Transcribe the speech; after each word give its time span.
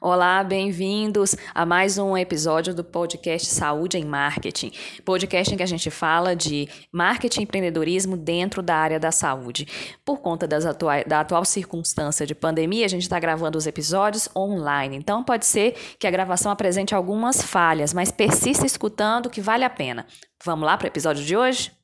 Olá, 0.00 0.42
bem-vindos 0.42 1.36
a 1.54 1.66
mais 1.66 1.98
um 1.98 2.16
episódio 2.16 2.74
do 2.74 2.82
podcast 2.82 3.48
Saúde 3.48 3.98
em 3.98 4.04
Marketing. 4.04 4.72
Podcast 5.04 5.52
em 5.52 5.56
que 5.56 5.62
a 5.62 5.66
gente 5.66 5.90
fala 5.90 6.34
de 6.34 6.68
marketing 6.92 7.40
e 7.40 7.42
empreendedorismo 7.44 8.16
dentro 8.16 8.62
da 8.62 8.76
área 8.76 8.98
da 8.98 9.12
saúde. 9.12 9.66
Por 10.04 10.20
conta 10.20 10.46
atua 10.68 11.04
da 11.04 11.20
atual 11.20 11.44
circunstância 11.44 12.26
de 12.26 12.34
pandemia, 12.34 12.86
a 12.86 12.88
gente 12.88 13.02
está 13.02 13.18
gravando 13.18 13.58
os 13.58 13.66
episódios 13.66 14.28
online. 14.36 14.96
Então, 14.96 15.22
pode 15.22 15.46
ser 15.46 15.74
que 15.98 16.06
a 16.06 16.10
gravação 16.10 16.50
apresente 16.50 16.94
algumas 16.94 17.42
falhas, 17.42 17.92
mas 17.92 18.10
persista 18.10 18.66
escutando 18.66 19.30
que 19.30 19.40
vale 19.40 19.64
a 19.64 19.70
pena. 19.70 20.06
Vamos 20.44 20.66
lá 20.66 20.76
para 20.76 20.86
o 20.86 20.88
episódio 20.88 21.24
de 21.24 21.36
hoje? 21.36 21.81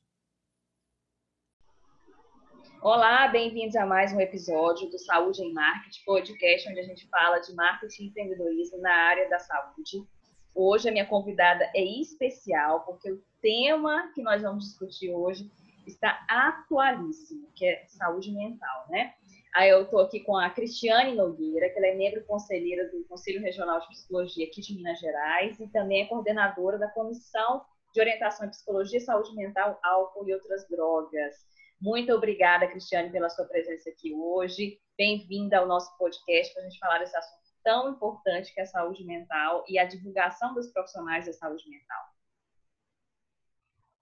Olá, 2.81 3.27
bem-vindos 3.27 3.75
a 3.75 3.85
mais 3.85 4.13
um 4.13 4.21
episódio 4.21 4.89
do 4.89 4.97
Saúde 4.97 5.43
em 5.43 5.51
Marketing, 5.51 6.01
podcast 6.05 6.69
onde 6.69 6.79
a 6.79 6.83
gente 6.83 7.09
fala 7.09 7.37
de 7.39 7.53
marketing 7.53 8.03
e 8.03 8.07
empreendedorismo 8.07 8.77
na 8.77 8.93
área 8.93 9.27
da 9.27 9.37
saúde. 9.37 10.07
Hoje 10.55 10.87
a 10.87 10.91
minha 10.93 11.05
convidada 11.05 11.69
é 11.75 11.83
especial 11.83 12.85
porque 12.85 13.11
o 13.11 13.21
tema 13.41 14.09
que 14.15 14.21
nós 14.21 14.41
vamos 14.41 14.63
discutir 14.63 15.11
hoje 15.11 15.51
está 15.85 16.25
atualíssimo, 16.29 17.51
que 17.53 17.65
é 17.65 17.83
saúde 17.85 18.31
mental, 18.31 18.85
né? 18.87 19.13
Aí 19.53 19.69
eu 19.69 19.83
estou 19.83 19.99
aqui 19.99 20.21
com 20.21 20.37
a 20.37 20.49
Cristiane 20.49 21.15
Nogueira, 21.15 21.69
que 21.69 21.77
ela 21.77 21.87
é 21.87 21.95
membro 21.95 22.23
conselheira 22.23 22.89
do 22.89 23.03
Conselho 23.09 23.41
Regional 23.41 23.81
de 23.81 23.89
Psicologia 23.89 24.47
aqui 24.47 24.61
de 24.61 24.73
Minas 24.73 24.99
Gerais 24.99 25.59
e 25.59 25.67
também 25.67 26.03
é 26.03 26.05
coordenadora 26.05 26.77
da 26.77 26.87
Comissão 26.87 27.61
de 27.93 27.99
Orientação 27.99 28.45
em 28.47 28.51
Psicologia, 28.51 29.01
Saúde 29.01 29.35
Mental, 29.35 29.77
Álcool 29.83 30.29
e 30.29 30.33
Outras 30.33 30.65
Drogas. 30.69 31.49
Muito 31.81 32.11
obrigada, 32.13 32.67
Cristiane, 32.67 33.09
pela 33.09 33.29
sua 33.29 33.45
presença 33.45 33.89
aqui 33.89 34.13
hoje. 34.13 34.81
Bem-vinda 34.97 35.59
ao 35.59 35.65
nosso 35.65 35.97
podcast 35.97 36.53
para 36.53 36.63
a 36.63 36.65
gente 36.65 36.77
falar 36.77 36.99
desse 36.99 37.15
assunto 37.15 37.39
tão 37.63 37.89
importante 37.91 38.53
que 38.53 38.59
é 38.59 38.63
a 38.63 38.65
saúde 38.65 39.05
mental 39.05 39.63
e 39.65 39.79
a 39.79 39.85
divulgação 39.85 40.53
dos 40.53 40.67
profissionais 40.73 41.25
da 41.25 41.31
saúde 41.31 41.69
mental. 41.69 42.03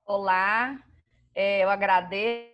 Olá, 0.03 0.83
é, 1.35 1.63
eu 1.63 1.69
agradeço 1.69 2.47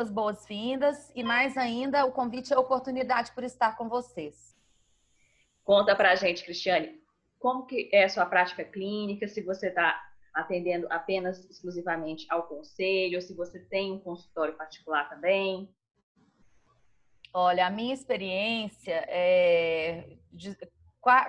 as 0.00 0.10
boas-vindas 0.10 1.12
e 1.14 1.22
mais 1.22 1.56
ainda 1.56 2.04
o 2.04 2.10
convite 2.10 2.50
e 2.50 2.54
a 2.54 2.58
oportunidade 2.58 3.30
por 3.30 3.44
estar 3.44 3.76
com 3.76 3.88
vocês. 3.88 4.56
Conta 5.62 5.94
para 5.94 6.10
a 6.10 6.16
gente, 6.16 6.42
Cristiane, 6.42 7.00
como 7.38 7.66
que 7.66 7.88
é 7.92 8.02
a 8.02 8.08
sua 8.08 8.26
prática 8.26 8.64
clínica, 8.64 9.28
se 9.28 9.42
você 9.42 9.68
está 9.68 10.09
atendendo 10.34 10.86
apenas 10.90 11.44
exclusivamente 11.50 12.26
ao 12.30 12.44
conselho, 12.44 13.20
se 13.20 13.34
você 13.34 13.58
tem 13.58 13.92
um 13.92 13.98
consultório 13.98 14.56
particular 14.56 15.08
também? 15.08 15.68
Olha, 17.32 17.66
a 17.66 17.70
minha 17.70 17.94
experiência 17.94 19.04
é 19.08 20.16
de, 20.32 20.56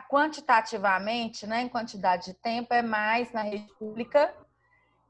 quantitativamente, 0.10 1.46
né, 1.46 1.62
em 1.62 1.70
quantidade 1.70 2.26
de 2.26 2.34
tempo, 2.34 2.74
é 2.74 2.82
mais 2.82 3.32
na 3.32 3.44
rede 3.44 3.72
pública, 3.78 4.34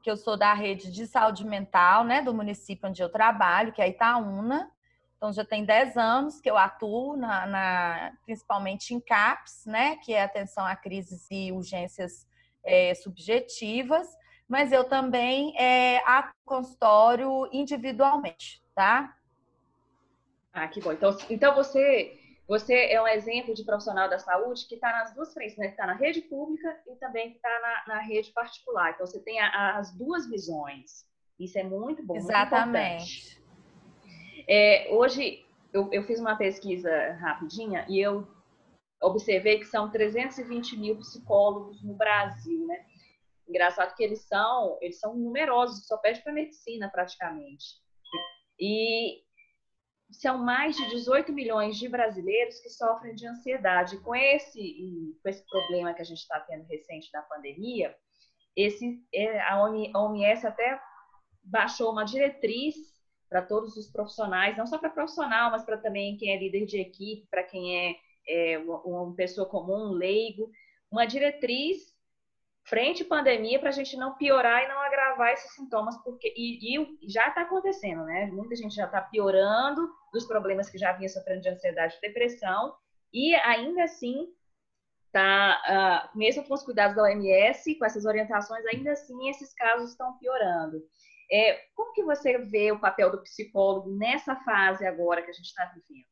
que 0.02 0.10
eu 0.10 0.16
sou 0.16 0.36
da 0.36 0.52
rede 0.52 0.90
de 0.90 1.06
saúde 1.06 1.46
mental, 1.46 2.04
né, 2.04 2.20
do 2.20 2.34
município 2.34 2.88
onde 2.88 3.02
eu 3.02 3.08
trabalho, 3.08 3.72
que 3.72 3.80
é 3.80 3.88
Itaúna. 3.88 4.70
Então 5.16 5.32
já 5.32 5.44
tem 5.44 5.64
10 5.64 5.96
anos 5.96 6.40
que 6.40 6.50
eu 6.50 6.58
atuo 6.58 7.16
na, 7.16 7.46
na 7.46 8.12
principalmente 8.24 8.92
em 8.92 9.00
CAPS, 9.00 9.64
né, 9.66 9.96
que 9.96 10.12
é 10.12 10.22
atenção 10.22 10.66
a 10.66 10.74
crises 10.74 11.26
e 11.30 11.52
urgências 11.52 12.26
é, 12.64 12.94
subjetivas, 12.94 14.08
mas 14.48 14.72
eu 14.72 14.84
também 14.84 15.54
é, 15.58 15.98
atuo 16.06 16.34
consultório 16.44 17.48
individualmente, 17.52 18.62
tá? 18.74 19.16
Ah, 20.52 20.68
que 20.68 20.80
bom. 20.80 20.92
Então, 20.92 21.16
então 21.30 21.54
você, 21.54 22.18
você 22.46 22.74
é 22.92 23.00
um 23.00 23.08
exemplo 23.08 23.54
de 23.54 23.64
profissional 23.64 24.08
da 24.08 24.18
saúde 24.18 24.66
que 24.68 24.74
está 24.74 24.92
nas 24.92 25.14
duas 25.14 25.32
frentes, 25.32 25.56
né? 25.56 25.68
Está 25.68 25.86
na 25.86 25.94
rede 25.94 26.20
pública 26.22 26.78
e 26.86 26.94
também 26.96 27.32
está 27.32 27.48
na, 27.60 27.94
na, 27.94 28.00
rede 28.02 28.30
particular. 28.32 28.90
Então, 28.90 29.06
você 29.06 29.18
tem 29.20 29.40
a, 29.40 29.78
as 29.78 29.96
duas 29.96 30.28
visões. 30.28 31.08
Isso 31.40 31.58
é 31.58 31.62
muito 31.62 32.04
bom. 32.04 32.16
Exatamente. 32.16 33.36
Muito 33.36 33.42
é, 34.48 34.88
hoje, 34.90 35.44
eu, 35.72 35.88
eu 35.92 36.02
fiz 36.04 36.20
uma 36.20 36.36
pesquisa 36.36 36.90
rapidinha 37.20 37.84
e 37.88 38.00
eu 38.00 38.26
observei 39.02 39.58
que 39.58 39.66
são 39.66 39.90
320 39.90 40.76
mil 40.76 40.96
psicólogos 40.98 41.82
no 41.82 41.94
Brasil, 41.94 42.66
né? 42.66 42.86
Engraçado 43.48 43.94
que 43.94 44.02
eles 44.02 44.22
são, 44.22 44.78
eles 44.80 44.98
são 44.98 45.14
numerosos, 45.14 45.86
só 45.86 45.98
pede 45.98 46.22
para 46.22 46.32
medicina 46.32 46.88
praticamente. 46.88 47.82
E 48.58 49.22
são 50.10 50.38
mais 50.38 50.76
de 50.76 50.88
18 50.90 51.32
milhões 51.32 51.76
de 51.76 51.88
brasileiros 51.88 52.60
que 52.60 52.70
sofrem 52.70 53.14
de 53.14 53.26
ansiedade. 53.26 53.98
Com 53.98 54.14
esse, 54.14 55.16
com 55.22 55.28
esse 55.28 55.44
problema 55.46 55.94
que 55.94 56.02
a 56.02 56.04
gente 56.04 56.18
está 56.18 56.38
tendo 56.40 56.64
recente 56.64 57.10
da 57.10 57.22
pandemia, 57.22 57.94
esse, 58.54 59.02
é, 59.12 59.40
a 59.40 59.62
OMS 59.62 60.46
até 60.46 60.80
baixou 61.42 61.90
uma 61.90 62.04
diretriz 62.04 62.76
para 63.28 63.42
todos 63.42 63.76
os 63.76 63.90
profissionais, 63.90 64.58
não 64.58 64.66
só 64.66 64.78
para 64.78 64.90
profissional, 64.90 65.50
mas 65.50 65.64
para 65.64 65.78
também 65.78 66.16
quem 66.18 66.30
é 66.30 66.38
líder 66.38 66.66
de 66.66 66.78
equipe, 66.78 67.26
para 67.30 67.42
quem 67.42 67.88
é 67.88 67.96
é, 68.26 68.58
uma 68.58 69.14
pessoa 69.14 69.48
comum, 69.48 69.90
um 69.90 69.92
leigo, 69.92 70.50
uma 70.90 71.06
diretriz 71.06 71.92
frente 72.64 73.02
à 73.02 73.06
pandemia 73.06 73.58
para 73.58 73.70
a 73.70 73.72
gente 73.72 73.96
não 73.96 74.16
piorar 74.16 74.62
e 74.62 74.68
não 74.68 74.80
agravar 74.80 75.32
esses 75.32 75.52
sintomas, 75.54 75.96
porque 76.04 76.32
e, 76.36 76.80
e 76.80 77.10
já 77.10 77.28
está 77.28 77.42
acontecendo, 77.42 78.04
né? 78.04 78.26
Muita 78.26 78.54
gente 78.54 78.74
já 78.74 78.86
está 78.86 79.00
piorando 79.00 79.90
dos 80.12 80.26
problemas 80.26 80.70
que 80.70 80.78
já 80.78 80.92
vinha 80.92 81.08
sofrendo 81.08 81.42
de 81.42 81.48
ansiedade 81.48 81.96
e 81.96 82.00
depressão, 82.00 82.74
e 83.12 83.34
ainda 83.34 83.84
assim 83.84 84.28
tá, 85.10 86.10
uh, 86.14 86.18
mesmo 86.18 86.44
com 86.44 86.54
os 86.54 86.62
cuidados 86.62 86.96
da 86.96 87.02
OMS, 87.02 87.74
com 87.76 87.84
essas 87.84 88.04
orientações, 88.04 88.64
ainda 88.66 88.92
assim 88.92 89.28
esses 89.28 89.52
casos 89.54 89.90
estão 89.90 90.16
piorando. 90.18 90.82
É, 91.30 91.54
como 91.74 91.92
que 91.92 92.02
você 92.02 92.38
vê 92.38 92.72
o 92.72 92.80
papel 92.80 93.10
do 93.10 93.22
psicólogo 93.22 93.90
nessa 93.90 94.36
fase 94.36 94.86
agora 94.86 95.22
que 95.22 95.30
a 95.30 95.34
gente 95.34 95.46
está 95.46 95.64
vivendo? 95.66 96.11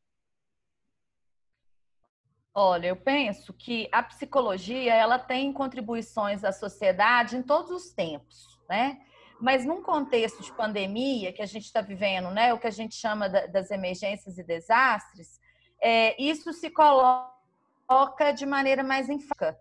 Olha, 2.53 2.89
eu 2.89 2.97
penso 2.97 3.53
que 3.53 3.89
a 3.93 4.03
psicologia 4.03 4.93
ela 4.93 5.19
tem 5.19 5.53
contribuições 5.53 6.43
à 6.43 6.53
sociedade 6.53 7.37
em 7.37 7.43
todos 7.43 7.71
os 7.71 7.93
tempos, 7.93 8.59
né? 8.69 9.01
Mas 9.41 9.65
num 9.65 9.83
contexto 9.83 10.43
de 10.43 10.53
pandemia 10.53 11.33
que 11.33 11.41
a 11.41 11.47
gente 11.47 11.65
está 11.65 11.81
vivendo, 11.81 12.31
né, 12.31 12.53
o 12.53 12.59
que 12.59 12.67
a 12.67 12.73
gente 12.73 12.95
chama 12.95 13.29
das 13.29 13.71
emergências 13.71 14.37
e 14.37 14.43
desastres, 14.43 15.41
é, 15.81 16.21
isso 16.23 16.53
se 16.53 16.69
coloca 16.71 18.33
de 18.37 18.45
maneira 18.45 18.83
mais 18.83 19.09
enfática, 19.09 19.59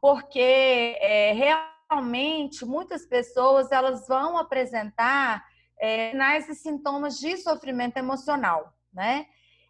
porque 0.00 0.98
é, 1.00 1.32
realmente 1.32 2.66
muitas 2.66 3.06
pessoas 3.06 3.72
elas 3.72 4.06
vão 4.06 4.36
apresentar 4.36 5.46
é, 5.78 6.10
sinais 6.10 6.48
e 6.48 6.54
sintomas 6.54 7.18
de 7.18 7.36
sofrimento 7.38 7.96
emocional, 7.96 8.74
né? 8.92 9.26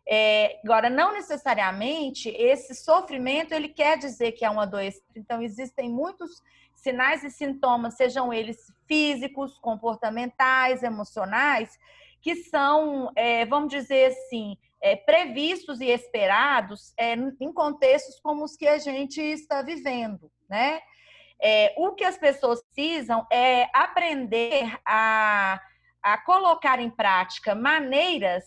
É, 0.09 0.61
agora, 0.65 0.91
não 0.91 1.13
necessariamente 1.13 2.29
esse 2.31 2.75
sofrimento 2.75 3.53
ele 3.53 3.69
quer 3.69 3.97
dizer 3.97 4.33
que 4.33 4.45
é 4.45 4.51
uma 4.51 4.67
doença. 4.67 5.01
Então, 5.15 5.41
existem 5.41 5.89
muitos 5.89 6.43
sinais 6.75 7.23
e 7.23 7.31
sintomas, 7.31 7.95
sejam 7.95 8.33
eles 8.33 8.59
físicos, 8.89 9.59
comportamentais, 9.59 10.83
emocionais, 10.83 11.79
que 12.21 12.35
são, 12.37 13.11
é, 13.15 13.47
vamos 13.47 13.71
dizer 13.71 14.12
assim, 14.12 14.57
é, 14.81 14.97
previstos 14.97 15.81
e 15.81 15.87
esperados 15.87 16.93
é, 16.99 17.15
em 17.15 17.53
contextos 17.53 18.19
como 18.21 18.45
os 18.45 18.57
que 18.57 18.67
a 18.67 18.79
gente 18.79 19.21
está 19.21 19.62
vivendo, 19.62 20.31
né? 20.49 20.81
É, 21.41 21.75
o 21.77 21.93
que 21.93 22.05
as 22.05 22.17
pessoas 22.17 22.62
precisam 22.62 23.27
é 23.31 23.69
aprender 23.73 24.79
a, 24.87 25.61
a 26.01 26.19
colocar 26.19 26.79
em 26.79 26.91
prática 26.91 27.55
maneiras 27.55 28.45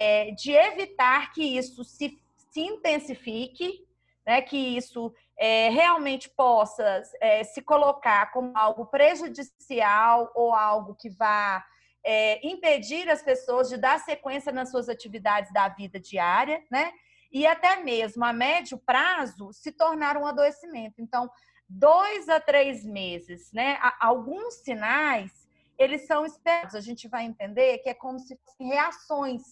é, 0.00 0.30
de 0.30 0.52
evitar 0.52 1.30
que 1.32 1.44
isso 1.44 1.84
se, 1.84 2.18
se 2.50 2.60
intensifique, 2.60 3.86
né, 4.26 4.40
que 4.40 4.56
isso 4.56 5.14
é, 5.38 5.68
realmente 5.68 6.30
possa 6.30 7.02
é, 7.20 7.44
se 7.44 7.60
colocar 7.60 8.32
como 8.32 8.56
algo 8.56 8.86
prejudicial 8.86 10.32
ou 10.34 10.54
algo 10.54 10.94
que 10.94 11.10
vá 11.10 11.64
é, 12.02 12.46
impedir 12.46 13.10
as 13.10 13.22
pessoas 13.22 13.68
de 13.68 13.76
dar 13.76 14.00
sequência 14.00 14.50
nas 14.50 14.70
suas 14.70 14.88
atividades 14.88 15.52
da 15.52 15.68
vida 15.68 16.00
diária, 16.00 16.64
né? 16.70 16.92
E 17.30 17.46
até 17.46 17.76
mesmo 17.76 18.24
a 18.24 18.32
médio 18.32 18.78
prazo 18.78 19.52
se 19.52 19.70
tornar 19.70 20.16
um 20.16 20.26
adoecimento. 20.26 21.00
Então, 21.00 21.30
dois 21.68 22.28
a 22.28 22.40
três 22.40 22.84
meses, 22.84 23.52
né? 23.52 23.78
Alguns 24.00 24.54
sinais 24.62 25.48
eles 25.78 26.06
são 26.06 26.26
esperados. 26.26 26.74
A 26.74 26.80
gente 26.80 27.06
vai 27.08 27.24
entender 27.24 27.78
que 27.78 27.88
é 27.88 27.94
como 27.94 28.18
se 28.18 28.36
fossem 28.44 28.68
reações 28.68 29.42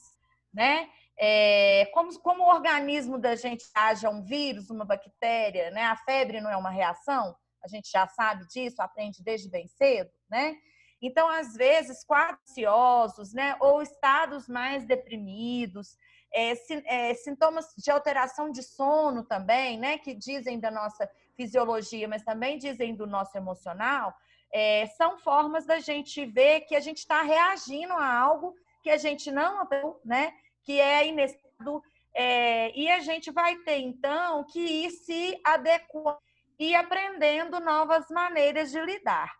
né? 0.52 0.88
É, 1.20 1.86
como, 1.92 2.16
como 2.20 2.44
o 2.44 2.48
organismo 2.48 3.18
da 3.18 3.34
gente 3.34 3.64
haja 3.74 4.08
um 4.08 4.22
vírus, 4.22 4.70
uma 4.70 4.84
bactéria, 4.84 5.70
né? 5.70 5.84
A 5.84 5.96
febre 5.96 6.40
não 6.40 6.50
é 6.50 6.56
uma 6.56 6.70
reação, 6.70 7.34
a 7.62 7.68
gente 7.68 7.90
já 7.90 8.06
sabe 8.06 8.46
disso, 8.46 8.80
aprende 8.80 9.22
desde 9.22 9.50
bem 9.50 9.66
cedo, 9.66 10.10
né? 10.30 10.56
Então, 11.00 11.28
às 11.28 11.54
vezes, 11.54 12.04
quadros 12.04 12.40
ansiosos, 12.50 13.32
né? 13.32 13.56
Ou 13.60 13.82
estados 13.82 14.48
mais 14.48 14.84
deprimidos, 14.84 15.96
é, 16.32 16.52
é, 16.84 17.14
sintomas 17.14 17.66
de 17.76 17.90
alteração 17.90 18.50
de 18.50 18.62
sono 18.62 19.24
também, 19.24 19.78
né, 19.78 19.98
que 19.98 20.14
dizem 20.14 20.60
da 20.60 20.70
nossa 20.70 21.08
fisiologia, 21.36 22.08
mas 22.08 22.22
também 22.22 22.58
dizem 22.58 22.94
do 22.94 23.06
nosso 23.06 23.36
emocional, 23.36 24.14
é, 24.52 24.86
são 24.96 25.18
formas 25.18 25.66
da 25.66 25.78
gente 25.78 26.24
ver 26.26 26.62
que 26.62 26.74
a 26.74 26.80
gente 26.80 26.98
está 26.98 27.22
reagindo 27.22 27.92
a 27.92 28.18
algo 28.18 28.54
que 28.88 28.92
a 28.92 28.96
gente 28.96 29.30
não, 29.30 29.68
né, 30.02 30.32
que 30.64 30.80
é 30.80 31.06
inesperado, 31.06 31.82
é, 32.14 32.74
e 32.74 32.90
a 32.90 33.00
gente 33.00 33.30
vai 33.30 33.54
ter 33.56 33.80
então 33.80 34.44
que 34.44 34.60
ir 34.60 34.90
se 34.90 35.38
adequando 35.44 36.18
e 36.58 36.74
aprendendo 36.74 37.60
novas 37.60 38.06
maneiras 38.08 38.70
de 38.70 38.80
lidar. 38.80 39.30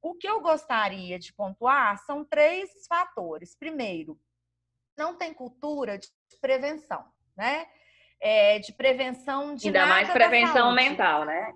O 0.00 0.14
que 0.14 0.28
eu 0.28 0.40
gostaria 0.40 1.18
de 1.18 1.32
pontuar 1.34 1.98
são 2.06 2.24
três 2.24 2.70
fatores. 2.88 3.56
Primeiro, 3.56 4.16
não 4.96 5.16
tem 5.16 5.34
cultura 5.34 5.98
de 5.98 6.08
prevenção, 6.40 7.04
né? 7.36 7.66
É, 8.20 8.60
de 8.60 8.72
prevenção 8.72 9.56
de 9.56 9.66
ainda 9.66 9.84
mais 9.84 10.08
prevenção 10.10 10.72
mental, 10.72 11.24
né? 11.24 11.52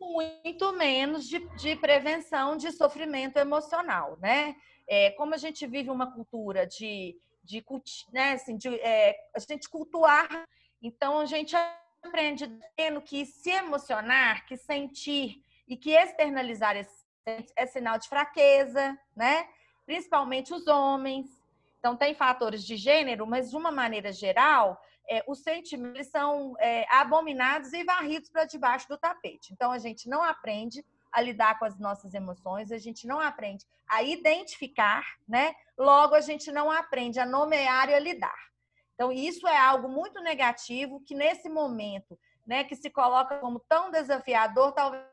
Muito 0.00 0.72
menos 0.72 1.28
de, 1.28 1.38
de 1.56 1.76
prevenção 1.76 2.56
de 2.56 2.72
sofrimento 2.72 3.36
emocional, 3.36 4.16
né? 4.18 4.56
É, 4.94 5.10
como 5.12 5.34
a 5.34 5.38
gente 5.38 5.66
vive 5.66 5.88
uma 5.88 6.12
cultura 6.12 6.66
de, 6.66 7.16
de, 7.42 7.64
né, 8.12 8.32
assim, 8.32 8.58
de 8.58 8.68
é, 8.68 9.16
a 9.34 9.38
gente 9.38 9.66
cultuar, 9.66 10.46
então 10.82 11.18
a 11.18 11.24
gente 11.24 11.56
aprende 12.04 12.46
tendo 12.76 13.00
que 13.00 13.24
se 13.24 13.48
emocionar, 13.48 14.44
que 14.44 14.54
sentir 14.54 15.42
e 15.66 15.78
que 15.78 15.92
externalizar 15.92 16.76
esse, 16.76 17.06
é 17.56 17.64
sinal 17.64 17.98
de 17.98 18.06
fraqueza, 18.06 18.94
né? 19.16 19.48
Principalmente 19.86 20.52
os 20.52 20.66
homens. 20.66 21.26
Então, 21.78 21.96
tem 21.96 22.14
fatores 22.14 22.62
de 22.62 22.76
gênero, 22.76 23.26
mas 23.26 23.48
de 23.48 23.56
uma 23.56 23.70
maneira 23.70 24.12
geral, 24.12 24.78
é, 25.08 25.24
os 25.26 25.38
sentimentos 25.38 26.08
são 26.08 26.54
é, 26.58 26.84
abominados 26.94 27.72
e 27.72 27.82
varridos 27.82 28.28
para 28.28 28.44
debaixo 28.44 28.86
do 28.90 28.98
tapete. 28.98 29.54
Então, 29.54 29.72
a 29.72 29.78
gente 29.78 30.06
não 30.06 30.22
aprende 30.22 30.84
a 31.12 31.20
lidar 31.20 31.58
com 31.58 31.64
as 31.64 31.78
nossas 31.78 32.14
emoções, 32.14 32.72
a 32.72 32.78
gente 32.78 33.06
não 33.06 33.20
aprende 33.20 33.66
a 33.88 34.02
identificar, 34.02 35.04
né? 35.28 35.54
Logo, 35.76 36.14
a 36.14 36.20
gente 36.20 36.50
não 36.50 36.70
aprende 36.70 37.20
a 37.20 37.26
nomear 37.26 37.88
e 37.90 37.94
a 37.94 37.98
lidar. 37.98 38.50
Então, 38.94 39.12
isso 39.12 39.46
é 39.46 39.58
algo 39.58 39.88
muito 39.88 40.20
negativo 40.20 41.02
que, 41.04 41.14
nesse 41.14 41.48
momento, 41.48 42.18
né, 42.46 42.64
que 42.64 42.76
se 42.76 42.90
coloca 42.90 43.38
como 43.38 43.60
tão 43.60 43.90
desafiador, 43.90 44.72
talvez 44.72 45.04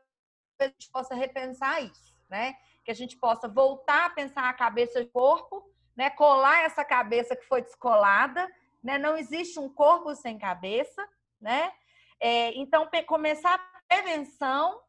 a 0.60 0.64
gente 0.64 0.90
possa 0.90 1.14
repensar 1.14 1.82
isso, 1.82 2.14
né? 2.28 2.54
Que 2.84 2.90
a 2.90 2.94
gente 2.94 3.16
possa 3.16 3.48
voltar 3.48 4.06
a 4.06 4.10
pensar 4.10 4.48
a 4.48 4.54
cabeça 4.54 5.00
e 5.00 5.06
corpo 5.06 5.70
né? 6.00 6.08
Colar 6.08 6.64
essa 6.64 6.82
cabeça 6.82 7.36
que 7.36 7.44
foi 7.44 7.60
descolada, 7.60 8.50
né? 8.82 8.96
Não 8.96 9.18
existe 9.18 9.58
um 9.58 9.68
corpo 9.68 10.14
sem 10.14 10.38
cabeça, 10.38 11.06
né? 11.38 11.70
É, 12.18 12.54
então, 12.58 12.88
começar 13.06 13.54
a 13.54 13.82
prevenção, 13.86 14.80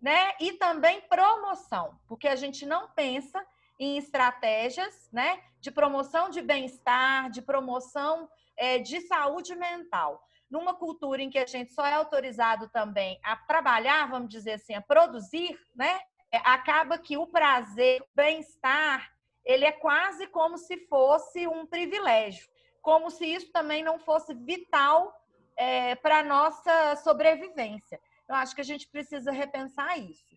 né? 0.00 0.32
E 0.40 0.52
também 0.52 1.00
promoção, 1.02 1.98
porque 2.06 2.28
a 2.28 2.36
gente 2.36 2.64
não 2.66 2.88
pensa 2.90 3.44
em 3.78 3.98
estratégias, 3.98 5.08
né? 5.12 5.42
De 5.60 5.70
promoção 5.70 6.30
de 6.30 6.40
bem-estar, 6.40 7.30
de 7.30 7.42
promoção 7.42 8.28
é, 8.56 8.78
de 8.78 9.00
saúde 9.02 9.54
mental. 9.54 10.22
Numa 10.50 10.74
cultura 10.74 11.22
em 11.22 11.28
que 11.28 11.38
a 11.38 11.46
gente 11.46 11.72
só 11.72 11.84
é 11.84 11.94
autorizado 11.94 12.68
também 12.68 13.18
a 13.22 13.36
trabalhar, 13.36 14.08
vamos 14.08 14.28
dizer 14.28 14.52
assim, 14.52 14.74
a 14.74 14.80
produzir, 14.80 15.58
né? 15.74 16.00
É, 16.32 16.38
acaba 16.38 16.98
que 16.98 17.16
o 17.16 17.26
prazer, 17.26 18.02
o 18.02 18.06
bem-estar, 18.14 19.10
ele 19.44 19.64
é 19.64 19.72
quase 19.72 20.26
como 20.26 20.58
se 20.58 20.86
fosse 20.88 21.46
um 21.46 21.64
privilégio, 21.66 22.48
como 22.82 23.10
se 23.10 23.26
isso 23.26 23.50
também 23.52 23.82
não 23.82 23.98
fosse 23.98 24.34
vital 24.34 25.14
é, 25.56 25.94
para 25.94 26.18
a 26.18 26.24
nossa 26.24 26.96
sobrevivência. 26.96 28.00
Eu 28.28 28.34
acho 28.34 28.54
que 28.54 28.60
a 28.60 28.64
gente 28.64 28.88
precisa 28.88 29.30
repensar 29.30 29.98
isso. 29.98 30.36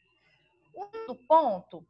Um 0.75 1.15
ponto 1.27 1.85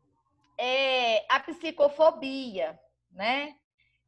é 0.58 1.26
a 1.30 1.40
psicofobia, 1.40 2.80
né? 3.12 3.56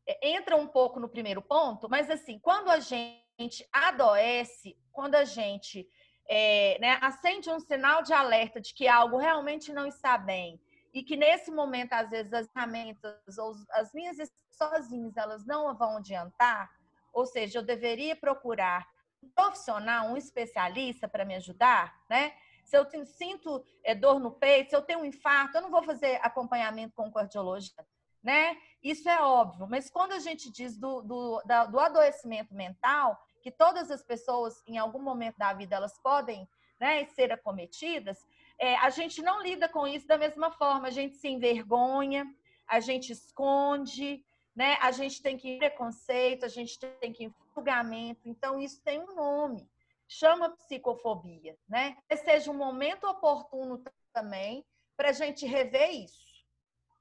É, 0.07 0.29
entra 0.29 0.55
um 0.55 0.67
pouco 0.67 0.99
no 0.99 1.09
primeiro 1.09 1.41
ponto, 1.41 1.89
mas 1.89 2.09
assim, 2.09 2.39
quando 2.39 2.69
a 2.69 2.79
gente 2.79 3.67
adoece, 3.71 4.77
quando 4.91 5.15
a 5.15 5.23
gente 5.23 5.87
é, 6.27 6.77
né, 6.79 6.97
acende 7.01 7.49
um 7.49 7.59
sinal 7.59 8.01
de 8.01 8.13
alerta 8.13 8.59
de 8.59 8.73
que 8.73 8.87
algo 8.87 9.17
realmente 9.17 9.71
não 9.71 9.85
está 9.85 10.17
bem, 10.17 10.59
e 10.93 11.03
que 11.03 11.15
nesse 11.15 11.51
momento, 11.51 11.93
às 11.93 12.09
vezes, 12.09 12.33
as 12.33 12.51
ferramentas 12.51 13.37
ou 13.37 13.53
as 13.71 13.93
minhas 13.93 14.17
sozinhas, 14.51 15.15
elas 15.15 15.45
não 15.45 15.73
vão 15.75 15.97
adiantar, 15.97 16.69
ou 17.13 17.25
seja, 17.25 17.59
eu 17.59 17.63
deveria 17.63 18.15
procurar 18.15 18.87
profissional, 19.35 20.07
um 20.07 20.17
especialista 20.17 21.07
para 21.07 21.25
me 21.25 21.35
ajudar, 21.35 21.99
né? 22.09 22.33
Se 22.63 22.77
eu 22.77 22.85
tenho, 22.85 23.05
sinto 23.05 23.63
é, 23.83 23.93
dor 23.93 24.19
no 24.19 24.31
peito, 24.31 24.69
se 24.69 24.75
eu 24.75 24.81
tenho 24.81 24.99
um 24.99 25.05
infarto, 25.05 25.57
eu 25.57 25.61
não 25.61 25.71
vou 25.71 25.83
fazer 25.83 26.19
acompanhamento 26.21 26.93
com 26.95 27.11
cardiologista, 27.11 27.85
né? 28.23 28.55
Isso 28.81 29.09
é 29.09 29.21
óbvio, 29.21 29.67
mas 29.67 29.89
quando 29.89 30.13
a 30.13 30.19
gente 30.19 30.51
diz 30.51 30.77
do, 30.77 31.01
do, 31.01 31.41
da, 31.45 31.65
do 31.65 31.79
adoecimento 31.79 32.53
mental, 32.53 33.19
que 33.41 33.51
todas 33.51 33.89
as 33.89 34.03
pessoas, 34.03 34.61
em 34.67 34.77
algum 34.77 35.01
momento 35.01 35.37
da 35.37 35.51
vida, 35.53 35.75
elas 35.75 35.97
podem 35.99 36.47
né, 36.79 37.05
ser 37.05 37.31
acometidas, 37.31 38.17
é, 38.57 38.75
a 38.77 38.89
gente 38.89 39.21
não 39.21 39.41
lida 39.41 39.67
com 39.67 39.87
isso 39.87 40.07
da 40.07 40.17
mesma 40.17 40.51
forma. 40.51 40.87
A 40.87 40.91
gente 40.91 41.17
se 41.17 41.27
envergonha, 41.27 42.25
a 42.67 42.79
gente 42.79 43.11
esconde, 43.11 44.23
né? 44.55 44.77
A 44.81 44.91
gente 44.91 45.21
tem 45.21 45.37
que 45.37 45.57
preconceito, 45.57 46.45
a 46.45 46.49
gente 46.49 46.77
tem 46.79 47.13
que 47.13 47.31
julgamento. 47.53 48.21
Então, 48.25 48.59
isso 48.59 48.81
tem 48.81 48.99
um 48.99 49.15
nome. 49.15 49.69
Chama 50.07 50.49
psicofobia, 50.57 51.57
né? 51.67 51.97
Seja 52.23 52.51
um 52.51 52.57
momento 52.57 53.07
oportuno 53.07 53.81
também 54.13 54.65
para 54.97 55.09
a 55.09 55.13
gente 55.13 55.45
rever 55.45 55.89
isso, 55.89 56.45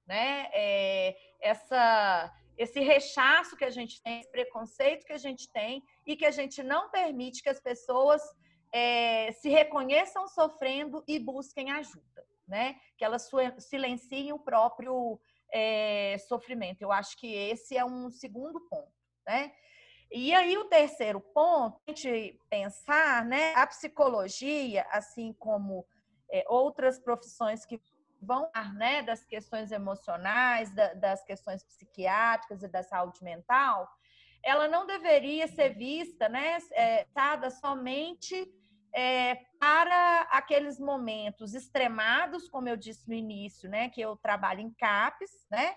né? 0.06 0.48
É, 0.52 1.16
essa, 1.40 2.32
esse 2.56 2.80
rechaço 2.80 3.56
que 3.56 3.64
a 3.64 3.70
gente 3.70 4.00
tem, 4.00 4.20
esse 4.20 4.30
preconceito 4.30 5.04
que 5.04 5.12
a 5.12 5.18
gente 5.18 5.50
tem 5.50 5.82
e 6.06 6.16
que 6.16 6.24
a 6.24 6.30
gente 6.30 6.62
não 6.62 6.88
permite 6.88 7.42
que 7.42 7.48
as 7.48 7.60
pessoas 7.60 8.22
é, 8.72 9.32
se 9.32 9.48
reconheçam 9.48 10.28
sofrendo 10.28 11.02
e 11.06 11.18
busquem 11.18 11.70
ajuda, 11.72 12.24
né? 12.46 12.76
Que 12.96 13.04
elas 13.04 13.28
silenciem 13.58 14.32
o 14.32 14.38
próprio 14.38 15.20
é, 15.52 16.16
sofrimento. 16.28 16.82
Eu 16.82 16.92
acho 16.92 17.16
que 17.16 17.32
esse 17.34 17.76
é 17.76 17.84
um 17.84 18.10
segundo 18.10 18.60
ponto, 18.60 18.92
né? 19.26 19.52
E 20.12 20.34
aí 20.34 20.58
o 20.58 20.64
terceiro 20.64 21.20
ponto, 21.20 21.80
a 21.86 21.92
gente 21.92 22.38
pensar, 22.48 23.24
né? 23.24 23.54
A 23.54 23.66
psicologia, 23.66 24.84
assim 24.90 25.32
como 25.32 25.86
é, 26.30 26.44
outras 26.48 26.98
profissões 26.98 27.64
que 27.64 27.80
vão, 28.20 28.50
né? 28.74 29.02
Das 29.02 29.24
questões 29.24 29.70
emocionais, 29.70 30.74
da, 30.74 30.94
das 30.94 31.22
questões 31.24 31.62
psiquiátricas 31.62 32.62
e 32.62 32.68
da 32.68 32.82
saúde 32.82 33.22
mental, 33.22 33.88
ela 34.42 34.66
não 34.66 34.86
deveria 34.86 35.46
ser 35.46 35.70
vista, 35.70 36.28
né? 36.28 36.58
É, 36.72 37.06
somente 37.50 38.52
é, 38.94 39.36
para 39.58 40.22
aqueles 40.30 40.78
momentos 40.78 41.54
extremados, 41.54 42.48
como 42.48 42.68
eu 42.68 42.76
disse 42.76 43.08
no 43.08 43.14
início, 43.14 43.68
né, 43.68 43.88
que 43.88 44.00
eu 44.00 44.16
trabalho 44.16 44.60
em 44.60 44.70
CAPES, 44.70 45.46
né? 45.50 45.76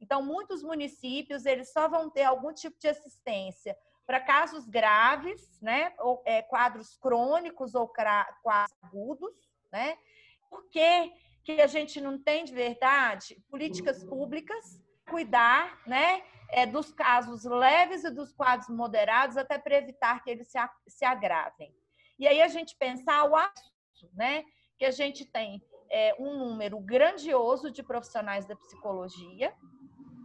Então, 0.00 0.22
muitos 0.22 0.62
municípios, 0.62 1.46
eles 1.46 1.72
só 1.72 1.88
vão 1.88 2.10
ter 2.10 2.24
algum 2.24 2.52
tipo 2.52 2.76
de 2.78 2.88
assistência 2.88 3.76
para 4.04 4.20
casos 4.20 4.66
graves, 4.68 5.60
né, 5.60 5.94
ou 5.98 6.22
é, 6.26 6.42
quadros 6.42 6.96
crônicos 6.96 7.74
ou 7.74 7.88
quadros 7.88 8.76
agudos, 8.82 9.34
né? 9.72 9.96
Por 10.50 10.68
que, 10.68 11.12
que 11.44 11.60
a 11.60 11.66
gente 11.66 12.00
não 12.00 12.18
tem 12.18 12.44
de 12.44 12.52
verdade 12.52 13.40
políticas 13.48 14.04
públicas 14.04 14.80
cuidar, 15.08 15.80
né, 15.86 16.22
é, 16.50 16.66
dos 16.66 16.92
casos 16.92 17.44
leves 17.44 18.04
e 18.04 18.10
dos 18.10 18.32
quadros 18.32 18.68
moderados, 18.68 19.36
até 19.36 19.58
para 19.58 19.76
evitar 19.76 20.22
que 20.22 20.30
eles 20.30 20.48
se, 20.48 20.58
se 20.86 21.04
agravem? 21.04 21.74
E 22.22 22.28
aí 22.28 22.40
a 22.40 22.46
gente 22.46 22.76
pensar 22.76 23.24
o 23.24 23.34
assunto, 23.34 24.08
né? 24.14 24.44
Que 24.78 24.84
a 24.84 24.92
gente 24.92 25.24
tem 25.24 25.60
é, 25.90 26.14
um 26.20 26.38
número 26.38 26.78
grandioso 26.78 27.68
de 27.68 27.82
profissionais 27.82 28.46
da 28.46 28.54
psicologia, 28.54 29.52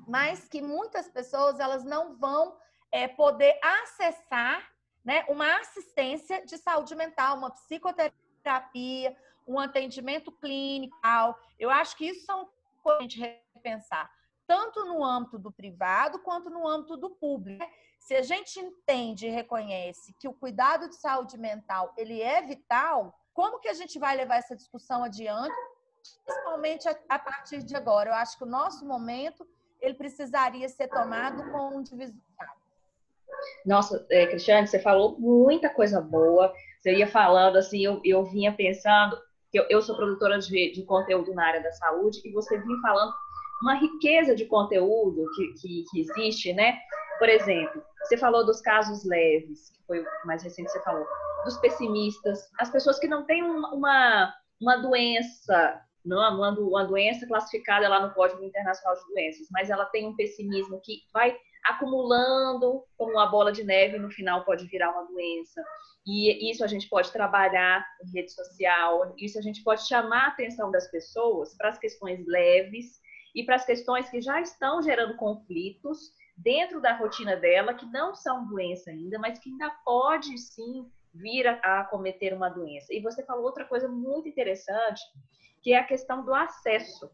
mas 0.07 0.47
que 0.47 0.61
muitas 0.61 1.09
pessoas 1.09 1.59
elas 1.59 1.83
não 1.83 2.15
vão 2.15 2.55
é, 2.91 3.07
poder 3.07 3.59
acessar 3.63 4.63
né, 5.03 5.25
uma 5.27 5.59
assistência 5.59 6.45
de 6.45 6.55
saúde 6.59 6.93
mental, 6.93 7.35
uma 7.35 7.49
psicoterapia, 7.49 9.17
um 9.47 9.57
atendimento 9.57 10.31
clínico. 10.31 10.95
Eu 11.57 11.71
acho 11.71 11.97
que 11.97 12.09
isso 12.09 12.27
são 12.27 12.47
coisas 12.83 12.99
a 12.99 13.01
gente 13.01 13.19
repensar, 13.55 14.07
tanto 14.45 14.85
no 14.85 15.03
âmbito 15.03 15.39
do 15.39 15.51
privado 15.51 16.19
quanto 16.19 16.47
no 16.47 16.67
âmbito 16.67 16.95
do 16.95 17.09
público. 17.09 17.65
Se 18.07 18.15
a 18.15 18.21
gente 18.21 18.57
entende 18.57 19.27
e 19.27 19.29
reconhece 19.29 20.15
que 20.17 20.29
o 20.29 20.33
cuidado 20.33 20.87
de 20.87 20.95
saúde 20.95 21.37
mental 21.37 21.93
ele 21.97 22.21
é 22.21 22.41
vital, 22.41 23.13
como 23.33 23.59
que 23.59 23.67
a 23.67 23.73
gente 23.73 23.99
vai 23.99 24.15
levar 24.15 24.37
essa 24.37 24.55
discussão 24.55 25.03
adiante, 25.03 25.53
principalmente 26.25 26.87
a, 26.87 27.19
partir 27.19 27.61
de 27.61 27.75
agora? 27.75 28.11
Eu 28.11 28.13
acho 28.13 28.37
que 28.37 28.45
o 28.45 28.47
nosso 28.47 28.87
momento 28.87 29.45
ele 29.81 29.93
precisaria 29.93 30.69
ser 30.69 30.87
tomado 30.87 31.51
com 31.51 31.79
um 31.79 31.83
divisor. 31.83 32.15
Nossa, 33.65 34.07
é, 34.09 34.25
Cristiane, 34.27 34.67
você 34.67 34.79
falou 34.79 35.19
muita 35.19 35.69
coisa 35.69 35.99
boa. 35.99 36.53
Você 36.79 36.95
ia 36.95 37.07
falando 37.07 37.57
assim, 37.57 37.81
eu, 37.81 37.99
eu 38.05 38.23
vinha 38.23 38.53
pensando, 38.53 39.17
eu, 39.53 39.65
eu 39.69 39.81
sou 39.81 39.97
produtora 39.97 40.39
de, 40.39 40.71
de 40.71 40.85
conteúdo 40.85 41.33
na 41.33 41.45
área 41.45 41.61
da 41.61 41.73
saúde, 41.73 42.21
e 42.23 42.31
você 42.31 42.57
vinha 42.57 42.79
falando 42.81 43.13
uma 43.61 43.73
riqueza 43.73 44.33
de 44.33 44.45
conteúdo 44.45 45.25
que, 45.35 45.53
que, 45.59 45.83
que, 45.91 45.99
existe, 45.99 46.53
né? 46.53 46.79
Por 47.17 47.29
exemplo, 47.29 47.83
você 48.03 48.17
falou 48.17 48.45
dos 48.45 48.61
casos 48.61 49.03
leves, 49.05 49.71
que 49.71 49.85
foi 49.85 49.99
o 50.01 50.07
mais 50.25 50.43
recente 50.43 50.67
que 50.67 50.71
você 50.71 50.83
falou, 50.83 51.05
dos 51.43 51.57
pessimistas, 51.57 52.49
as 52.59 52.69
pessoas 52.69 52.99
que 52.99 53.07
não 53.07 53.25
têm 53.25 53.43
uma, 53.43 54.33
uma 54.61 54.77
doença, 54.77 55.81
não 56.05 56.17
uma, 56.35 56.51
uma 56.51 56.85
doença 56.85 57.25
classificada 57.27 57.87
lá 57.87 58.05
no 58.05 58.13
Código 58.13 58.43
Internacional 58.43 58.95
de 58.95 59.13
Doenças, 59.13 59.47
mas 59.51 59.69
ela 59.69 59.85
tem 59.85 60.07
um 60.07 60.15
pessimismo 60.15 60.79
que 60.83 61.01
vai 61.13 61.35
acumulando 61.65 62.83
como 62.97 63.13
uma 63.13 63.27
bola 63.27 63.51
de 63.51 63.63
neve 63.63 63.99
no 63.99 64.09
final 64.09 64.45
pode 64.45 64.65
virar 64.67 64.91
uma 64.91 65.05
doença. 65.05 65.61
E 66.05 66.49
isso 66.49 66.63
a 66.63 66.67
gente 66.67 66.87
pode 66.87 67.11
trabalhar 67.11 67.85
em 68.03 68.11
rede 68.11 68.31
social, 68.31 69.13
isso 69.17 69.37
a 69.37 69.41
gente 69.41 69.61
pode 69.63 69.85
chamar 69.85 70.25
a 70.25 70.27
atenção 70.29 70.71
das 70.71 70.89
pessoas 70.89 71.55
para 71.57 71.69
as 71.69 71.77
questões 71.77 72.25
leves 72.25 73.01
e 73.35 73.43
para 73.43 73.55
as 73.55 73.65
questões 73.65 74.09
que 74.09 74.21
já 74.21 74.39
estão 74.39 74.81
gerando 74.81 75.17
conflitos 75.17 76.11
dentro 76.37 76.79
da 76.79 76.95
rotina 76.95 77.35
dela, 77.35 77.73
que 77.73 77.85
não 77.87 78.13
são 78.13 78.47
doença 78.47 78.91
ainda, 78.91 79.17
mas 79.17 79.39
que 79.39 79.49
ainda 79.49 79.69
pode 79.83 80.37
sim 80.37 80.89
vir 81.13 81.47
a, 81.47 81.81
a 81.81 81.83
cometer 81.85 82.33
uma 82.33 82.49
doença. 82.49 82.93
E 82.93 83.01
você 83.01 83.25
falou 83.25 83.43
outra 83.43 83.65
coisa 83.65 83.87
muito 83.87 84.29
interessante, 84.29 85.01
que 85.63 85.73
é 85.73 85.79
a 85.79 85.83
questão 85.83 86.23
do 86.23 86.33
acesso. 86.33 87.09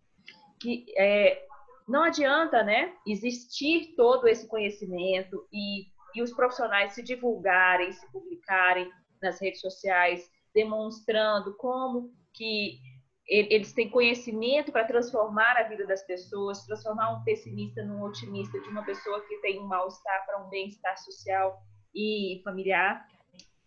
Que 0.59 0.85
é, 0.97 1.45
não 1.87 2.03
adianta, 2.03 2.63
né, 2.63 2.93
existir 3.07 3.93
todo 3.95 4.27
esse 4.27 4.47
conhecimento 4.47 5.47
e, 5.51 5.87
e 6.15 6.21
os 6.21 6.33
profissionais 6.33 6.93
se 6.93 7.01
divulgarem, 7.01 7.91
se 7.91 8.11
publicarem 8.11 8.91
nas 9.21 9.39
redes 9.39 9.61
sociais, 9.61 10.29
demonstrando 10.53 11.55
como 11.55 12.13
que 12.33 12.79
eles 13.27 13.73
têm 13.73 13.89
conhecimento 13.89 14.71
para 14.71 14.85
transformar 14.85 15.57
a 15.57 15.63
vida 15.63 15.85
das 15.87 16.03
pessoas, 16.03 16.65
transformar 16.65 17.17
um 17.17 17.23
pessimista 17.23 17.83
num 17.83 18.03
otimista, 18.03 18.59
de 18.59 18.69
uma 18.69 18.83
pessoa 18.83 19.25
que 19.25 19.37
tem 19.37 19.59
um 19.59 19.67
mal-estar 19.67 20.25
para 20.25 20.43
um 20.43 20.49
bem-estar 20.49 20.97
social 20.97 21.61
e 21.95 22.41
familiar. 22.43 23.07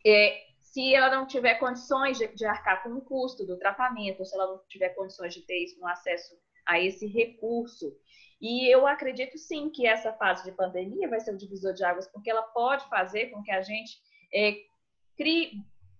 É, 0.05 0.47
se 0.61 0.95
ela 0.95 1.11
não 1.11 1.27
tiver 1.27 1.55
condições 1.55 2.19
de, 2.19 2.29
de 2.29 2.45
arcar 2.45 2.83
com 2.83 2.91
o 2.91 3.01
custo 3.01 3.47
do 3.47 3.59
tratamento, 3.59 4.21
ou 4.21 4.27
se 4.27 4.35
ela 4.35 4.47
não 4.47 4.61
tiver 4.69 4.91
condições 4.91 5.33
de 5.33 5.41
ter 5.41 5.65
isso, 5.65 5.81
um 5.81 5.87
acesso 5.87 6.37
a 6.67 6.79
esse 6.79 7.07
recurso. 7.07 7.97
E 8.41 8.71
eu 8.71 8.87
acredito 8.87 9.39
sim 9.39 9.71
que 9.71 9.87
essa 9.87 10.13
fase 10.13 10.45
de 10.45 10.53
pandemia 10.53 11.09
vai 11.09 11.19
ser 11.21 11.33
um 11.33 11.37
divisor 11.39 11.73
de 11.73 11.83
águas, 11.83 12.07
porque 12.09 12.31
ela 12.31 12.43
pode 12.43 12.87
fazer 12.91 13.31
com 13.31 13.43
que 13.43 13.51
a 13.51 13.63
gente 13.63 13.99
é, 14.35 14.57
crie, 15.17 15.53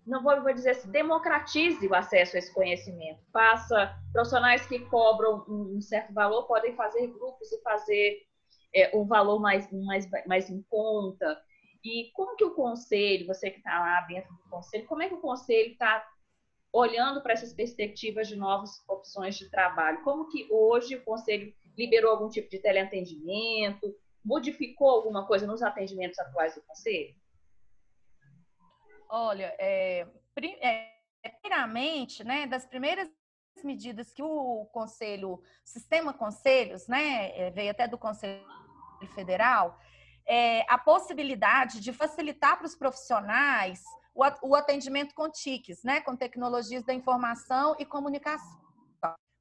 não 0.07 0.23
vou, 0.23 0.41
vou 0.41 0.53
dizer 0.53 0.71
assim, 0.71 0.89
democratize 0.89 1.85
o 1.85 1.93
acesso 1.93 2.35
a 2.35 2.39
esse 2.39 2.53
conhecimento. 2.53 3.19
Faça 3.31 3.93
profissionais 4.13 4.65
que 4.65 4.79
cobram 4.79 5.45
um, 5.47 5.81
certo 5.81 6.13
valor, 6.13 6.47
podem 6.47 6.73
fazer 6.75 7.07
grupos 7.07 7.51
e 7.51 7.61
fazer 7.61 8.21
é, 8.73 8.95
um 8.95 9.05
valor 9.05 9.39
mais, 9.39 9.69
mais, 9.71 10.07
mais 10.25 10.49
em 10.49 10.61
conta. 10.69 11.39
E 11.83 12.09
como 12.13 12.37
que 12.37 12.45
o 12.45 12.55
conselho, 12.55 13.27
você 13.27 13.51
que 13.51 13.57
está 13.57 13.79
lá 13.79 14.01
dentro 14.01 14.33
do 14.33 14.49
conselho, 14.49 14.87
como 14.87 15.01
é 15.01 15.09
que 15.09 15.15
o 15.15 15.21
conselho 15.21 15.73
está 15.73 16.07
olhando 16.71 17.21
para 17.21 17.33
essas 17.33 17.53
perspectivas 17.53 18.27
de 18.29 18.35
novas 18.37 18.81
opções 18.87 19.35
de 19.35 19.49
trabalho? 19.49 20.03
Como 20.03 20.29
que 20.29 20.47
hoje 20.49 20.95
o 20.95 21.03
conselho 21.03 21.53
liberou 21.77 22.11
algum 22.11 22.29
tipo 22.29 22.49
de 22.49 22.59
teleatendimento? 22.59 23.93
Modificou 24.23 24.89
alguma 24.89 25.27
coisa 25.27 25.45
nos 25.45 25.61
atendimentos 25.61 26.17
atuais 26.17 26.55
do 26.55 26.61
conselho? 26.61 27.13
Olha, 29.09 29.55
é, 29.57 30.07
é, 30.61 30.91
primeiramente, 31.41 32.23
né, 32.23 32.45
das 32.47 32.65
primeiras 32.65 33.09
medidas 33.63 34.11
que 34.11 34.21
o 34.21 34.65
conselho, 34.71 35.41
sistema 35.63 36.13
conselhos, 36.13 36.87
né, 36.87 37.37
é, 37.37 37.51
veio 37.51 37.71
até 37.71 37.87
do 37.87 37.97
Conselho 37.97 38.43
Federal, 39.15 39.79
é, 40.25 40.61
a 40.69 40.77
possibilidade 40.77 41.79
de 41.79 41.93
facilitar 41.93 42.57
para 42.57 42.67
os 42.67 42.75
profissionais 42.75 43.83
o, 44.41 44.55
atendimento 44.55 45.13
com 45.13 45.29
TICs, 45.29 45.83
né, 45.83 46.01
com 46.01 46.15
tecnologias 46.15 46.83
da 46.83 46.93
informação 46.93 47.75
e 47.77 47.85
comunicação. 47.85 48.59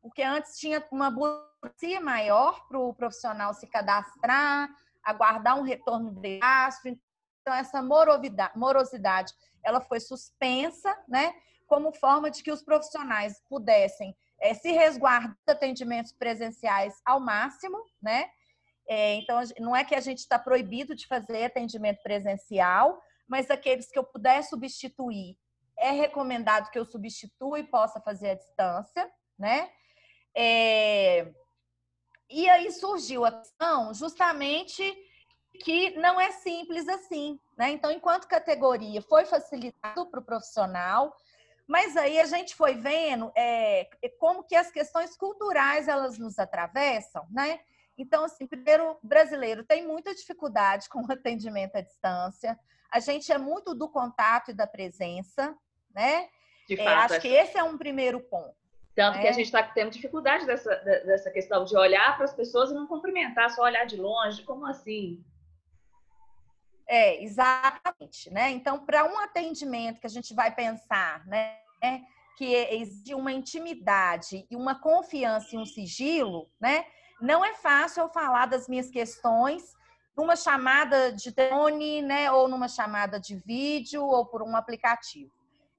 Porque 0.03 0.23
antes 0.23 0.59
tinha 0.59 0.85
uma 0.93 1.11
burocracia 1.11 2.01
maior 2.01 2.69
para 2.69 2.79
o 2.79 2.95
profissional 2.95 3.55
se 3.55 3.67
cadastrar, 3.67 4.69
aguardar 5.03 5.59
um 5.59 5.63
retorno 5.63 6.13
de 6.13 6.39
gasto. 6.39 6.89
Então, 7.47 7.55
essa 7.55 7.81
morosidade 8.57 9.33
ela 9.63 9.81
foi 9.81 10.01
suspensa, 10.01 10.93
né, 11.07 11.33
como 11.69 11.93
forma 11.93 12.29
de 12.29 12.43
que 12.43 12.51
os 12.51 12.61
profissionais 12.61 13.41
pudessem 13.49 14.17
é, 14.41 14.53
se 14.53 14.73
resguardar 14.73 15.31
de 15.47 15.53
atendimentos 15.53 16.13
presenciais 16.13 17.01
ao 17.05 17.21
máximo, 17.21 17.79
né? 18.03 18.29
É, 18.89 19.15
então, 19.15 19.41
não 19.61 19.77
é 19.77 19.85
que 19.85 19.95
a 19.95 20.01
gente 20.01 20.19
está 20.19 20.39
proibido 20.41 20.95
de 20.95 21.07
fazer 21.07 21.45
atendimento 21.45 22.03
presencial, 22.03 23.01
mas 23.29 23.49
aqueles 23.49 23.91
que 23.91 23.99
eu 23.99 24.05
puder 24.05 24.43
substituir, 24.43 25.37
é 25.79 25.93
recomendado 25.93 26.71
que 26.71 26.79
eu 26.79 26.85
substitua 26.85 27.61
e 27.61 27.65
possa 27.65 28.01
fazer 28.01 28.31
à 28.31 28.35
distância, 28.35 29.09
né? 29.39 29.71
É... 30.37 31.33
E 32.29 32.51
aí 32.51 32.73
surgiu 32.73 33.25
a 33.25 33.33
questão 33.33 33.95
justamente 33.95 34.83
que 35.57 35.91
não 35.99 36.21
é 36.21 36.31
simples 36.33 36.89
assim, 36.89 37.39
né? 37.57 37.71
Então, 37.71 37.91
enquanto 37.91 38.29
categoria, 38.29 39.03
foi 39.03 39.25
facilitado 39.25 40.07
para 40.07 40.21
o 40.21 40.25
profissional, 40.25 41.17
mas 41.67 41.97
aí 41.97 42.21
a 42.21 42.27
gente 42.27 42.55
foi 42.55 42.75
vendo 42.75 43.33
é, 43.37 43.89
como 44.19 44.45
que 44.45 44.55
as 44.55 44.71
questões 44.71 45.17
culturais 45.17 45.89
elas 45.89 46.19
nos 46.19 46.39
atravessam, 46.39 47.27
né? 47.31 47.61
Então, 47.99 48.25
assim, 48.25 48.47
primeiro, 48.47 48.99
brasileiro 49.03 49.65
tem 49.65 49.87
muita 49.87 50.15
dificuldade 50.15 50.89
com 50.91 51.01
o 51.03 51.13
atendimento 51.13 51.77
à 51.77 51.81
distância. 51.81 52.59
A 52.91 53.01
gente 53.01 53.33
é 53.33 53.39
muito 53.39 53.75
do 53.75 53.89
contato 53.89 54.51
e 54.51 54.55
da 54.55 54.67
presença, 54.67 55.57
né? 55.95 56.29
De 56.69 56.75
é, 56.75 56.85
fato, 56.85 57.13
é, 57.13 57.17
acho 57.17 57.21
que 57.21 57.29
esse 57.29 57.59
é 57.59 57.63
um 57.63 57.77
primeiro 57.77 58.21
ponto. 58.21 58.55
Tanto 58.95 59.17
né? 59.17 59.23
que 59.23 59.29
a 59.29 59.33
gente 59.33 59.47
está 59.47 59.63
tendo 59.63 59.91
dificuldade 59.91 60.47
dessa, 60.47 60.75
dessa 60.77 61.31
questão 61.31 61.65
de 61.65 61.77
olhar 61.77 62.17
para 62.17 62.25
as 62.25 62.33
pessoas 62.33 62.71
e 62.71 62.75
não 62.75 62.87
cumprimentar, 62.87 63.51
só 63.51 63.63
olhar 63.63 63.85
de 63.85 63.97
longe. 63.97 64.43
Como 64.43 64.67
assim? 64.67 65.23
É, 66.89 67.23
exatamente, 67.23 68.31
né? 68.31 68.51
Então, 68.51 68.85
para 68.85 69.05
um 69.05 69.19
atendimento 69.19 70.01
que 70.01 70.07
a 70.07 70.11
gente 70.11 70.33
vai 70.35 70.55
pensar, 70.55 71.27
né, 71.27 71.57
que 72.37 72.55
existe 72.55 73.15
uma 73.15 73.33
intimidade 73.33 74.47
e 74.51 74.55
uma 74.55 74.81
confiança 74.81 75.55
e 75.55 75.59
um 75.59 75.67
sigilo, 75.67 76.49
né? 76.61 76.85
Não 77.21 77.45
é 77.45 77.55
fácil 77.55 78.03
eu 78.03 78.09
falar 78.11 78.47
das 78.47 78.69
minhas 78.69 78.91
questões 78.91 79.75
numa 80.17 80.37
chamada 80.37 81.13
de 81.13 81.33
telefone, 81.33 82.03
né, 82.03 82.31
ou 82.31 82.49
numa 82.49 82.69
chamada 82.69 83.19
de 83.19 83.37
vídeo 83.37 84.05
ou 84.05 84.25
por 84.27 84.43
um 84.43 84.57
aplicativo. 84.57 85.31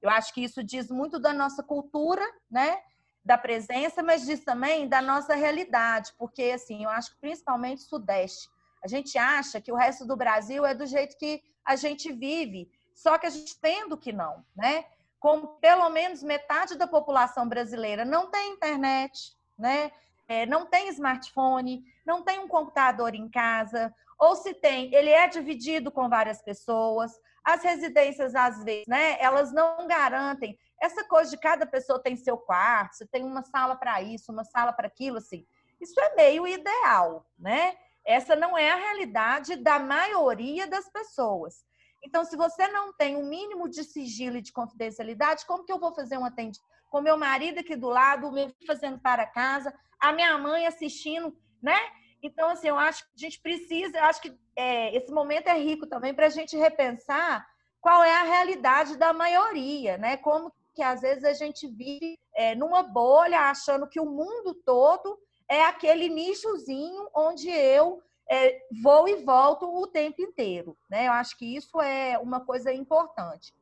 Eu 0.01 0.09
acho 0.09 0.33
que 0.33 0.43
isso 0.43 0.63
diz 0.63 0.89
muito 0.89 1.19
da 1.19 1.33
nossa 1.33 1.63
cultura, 1.63 2.23
né, 2.49 2.79
da 3.25 3.37
presença, 3.37 4.03
mas 4.03 4.25
diz 4.25 4.43
também 4.43 4.87
da 4.87 5.01
nossa 5.01 5.35
realidade, 5.35 6.13
porque 6.17 6.51
assim, 6.55 6.83
eu 6.83 6.89
acho 6.89 7.11
que 7.11 7.19
principalmente 7.19 7.81
Sudeste, 7.81 8.47
a 8.83 8.87
gente 8.87 9.17
acha 9.17 9.61
que 9.61 9.71
o 9.71 9.75
resto 9.75 10.05
do 10.05 10.15
Brasil 10.15 10.65
é 10.65 10.73
do 10.73 10.85
jeito 10.85 11.17
que 11.17 11.41
a 11.65 11.75
gente 11.75 12.11
vive, 12.11 12.71
só 12.93 13.17
que 13.17 13.27
a 13.27 13.29
gente 13.29 13.59
tendo 13.59 13.97
que 13.97 14.11
não, 14.11 14.43
né? 14.55 14.85
Como 15.19 15.59
pelo 15.59 15.89
menos 15.89 16.23
metade 16.23 16.75
da 16.75 16.87
população 16.87 17.47
brasileira 17.47 18.05
não 18.05 18.29
tem 18.29 18.53
internet, 18.53 19.35
né? 19.57 19.91
É, 20.27 20.45
não 20.45 20.65
tem 20.65 20.89
smartphone, 20.89 21.83
não 22.05 22.23
tem 22.23 22.39
um 22.39 22.47
computador 22.47 23.15
em 23.15 23.29
casa, 23.29 23.93
ou 24.19 24.35
se 24.35 24.53
tem, 24.53 24.93
ele 24.93 25.09
é 25.09 25.27
dividido 25.27 25.91
com 25.91 26.09
várias 26.09 26.41
pessoas. 26.41 27.11
As 27.43 27.63
residências, 27.63 28.35
às 28.35 28.63
vezes, 28.63 28.87
né, 28.87 29.17
elas 29.21 29.53
não 29.53 29.87
garantem. 29.87 30.57
Essa 30.81 31.03
coisa 31.05 31.31
de 31.31 31.37
cada 31.37 31.65
pessoa 31.65 32.01
tem 32.01 32.15
seu 32.15 32.37
quarto, 32.37 32.95
você 32.95 33.07
tem 33.07 33.23
uma 33.23 33.43
sala 33.43 33.75
para 33.75 34.01
isso, 34.01 34.31
uma 34.31 34.43
sala 34.43 34.73
para 34.73 34.87
aquilo, 34.87 35.17
assim. 35.17 35.45
Isso 35.79 35.99
é 35.99 36.15
meio 36.15 36.47
ideal, 36.47 37.25
né? 37.37 37.77
Essa 38.07 38.37
não 38.37 38.57
é 38.57 38.71
a 38.71 38.77
realidade 38.77 39.57
da 39.57 39.77
maioria 39.77 40.65
das 40.65 40.89
pessoas. 40.89 41.65
Então, 42.01 42.23
se 42.23 42.37
você 42.37 42.67
não 42.69 42.93
tem 42.93 43.17
um 43.17 43.27
mínimo 43.27 43.67
de 43.67 43.83
sigilo 43.83 44.37
e 44.37 44.41
de 44.41 44.53
confidencialidade, 44.53 45.45
como 45.45 45.65
que 45.65 45.73
eu 45.73 45.79
vou 45.79 45.93
fazer 45.93 46.17
um 46.17 46.23
atendimento? 46.23 46.63
Com 46.89 47.01
meu 47.01 47.17
marido 47.17 47.59
aqui 47.59 47.75
do 47.75 47.89
lado, 47.89 48.27
o 48.27 48.31
meu 48.31 48.49
fazendo 48.65 48.97
para 48.99 49.27
casa, 49.27 49.73
a 49.99 50.13
minha 50.13 50.37
mãe 50.37 50.65
assistindo, 50.65 51.35
né? 51.61 51.77
Então, 52.23 52.49
assim, 52.49 52.69
eu 52.69 52.79
acho 52.79 53.03
que 53.03 53.09
a 53.17 53.19
gente 53.19 53.41
precisa, 53.41 53.97
eu 53.97 54.03
acho 54.05 54.21
que 54.21 54.33
é, 54.55 54.95
esse 54.95 55.11
momento 55.11 55.47
é 55.47 55.57
rico 55.57 55.85
também 55.85 56.13
para 56.13 56.27
a 56.27 56.29
gente 56.29 56.55
repensar 56.55 57.45
qual 57.81 58.03
é 58.03 58.21
a 58.21 58.23
realidade 58.23 58.97
da 58.97 59.11
maioria, 59.11 59.97
né? 59.97 60.15
Como 60.17 60.51
que 60.73 60.81
às 60.81 61.01
vezes 61.01 61.25
a 61.25 61.33
gente 61.33 61.67
vive 61.67 62.17
é, 62.33 62.55
numa 62.55 62.83
bolha 62.83 63.49
achando 63.49 63.89
que 63.89 63.99
o 63.99 64.05
mundo 64.05 64.53
todo 64.65 65.19
é 65.49 65.63
aquele 65.63 66.09
nichozinho 66.09 67.09
onde 67.15 67.49
eu 67.49 68.01
é, 68.29 68.61
vou 68.83 69.07
e 69.07 69.15
volto 69.23 69.65
o 69.65 69.87
tempo 69.87 70.21
inteiro, 70.21 70.77
né? 70.89 71.07
Eu 71.07 71.13
acho 71.13 71.37
que 71.37 71.55
isso 71.55 71.79
é 71.81 72.17
uma 72.17 72.45
coisa 72.45 72.73
importante. 72.73 73.53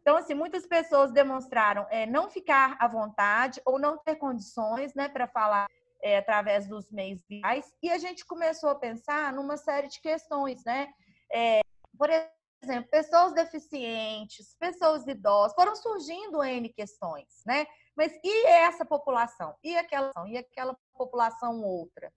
Então, 0.00 0.16
assim, 0.16 0.34
muitas 0.34 0.66
pessoas 0.66 1.12
demonstraram 1.12 1.86
é, 1.90 2.04
não 2.06 2.28
ficar 2.28 2.76
à 2.78 2.86
vontade 2.86 3.60
ou 3.64 3.78
não 3.78 3.96
ter 3.96 4.16
condições, 4.16 4.94
né, 4.94 5.08
para 5.08 5.26
falar 5.26 5.66
é, 6.02 6.18
através 6.18 6.68
dos 6.68 6.90
meios 6.90 7.24
virais. 7.26 7.72
E 7.82 7.90
a 7.90 7.96
gente 7.96 8.24
começou 8.26 8.68
a 8.68 8.74
pensar 8.74 9.32
numa 9.32 9.56
série 9.56 9.88
de 9.88 10.00
questões, 10.00 10.62
né? 10.64 10.92
É, 11.32 11.60
por 11.98 12.10
exemplo, 12.10 12.43
pessoas 12.90 13.32
deficientes, 13.32 14.54
pessoas 14.58 15.06
idosas, 15.06 15.54
foram 15.54 15.74
surgindo 15.74 16.42
N 16.42 16.68
questões, 16.68 17.42
né? 17.46 17.66
Mas 17.96 18.12
e 18.22 18.46
essa 18.46 18.84
população? 18.84 19.54
E 19.62 19.76
aquela, 19.76 20.12
e 20.26 20.36
aquela 20.36 20.76
população 20.92 21.62
outra? 21.62 22.12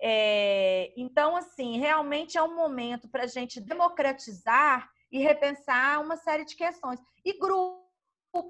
É, 0.00 0.92
então, 0.96 1.36
assim, 1.36 1.78
realmente 1.78 2.38
é 2.38 2.42
um 2.42 2.54
momento 2.54 3.08
para 3.08 3.24
a 3.24 3.26
gente 3.26 3.60
democratizar 3.60 4.88
e 5.10 5.18
repensar 5.18 6.00
uma 6.00 6.16
série 6.16 6.44
de 6.44 6.54
questões. 6.54 7.00
E 7.24 7.36
grupo, 7.38 7.82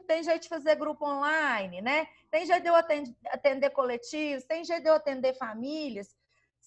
tem 0.06 0.22
jeito 0.22 0.42
de 0.42 0.48
fazer 0.48 0.74
grupo 0.74 1.06
online, 1.06 1.80
né? 1.80 2.06
Tem 2.30 2.44
jeito 2.44 2.62
de 2.62 2.68
eu 2.68 2.74
atender, 2.74 3.16
atender 3.28 3.70
coletivos, 3.70 4.44
tem 4.44 4.64
jeito 4.64 4.82
de 4.82 4.88
eu 4.90 4.94
atender 4.94 5.34
famílias. 5.38 6.14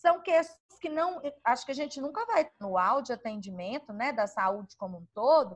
São 0.02 0.20
questões 0.20 0.80
que 0.82 0.90
não, 0.90 1.22
acho 1.44 1.64
que 1.64 1.72
a 1.72 1.76
gente 1.76 2.02
nunca 2.02 2.26
vai 2.26 2.50
no 2.60 2.76
áudio 2.76 3.14
atendimento, 3.14 3.94
né, 3.94 4.12
da 4.12 4.26
saúde 4.26 4.76
como 4.76 4.98
um 4.98 5.06
todo, 5.14 5.56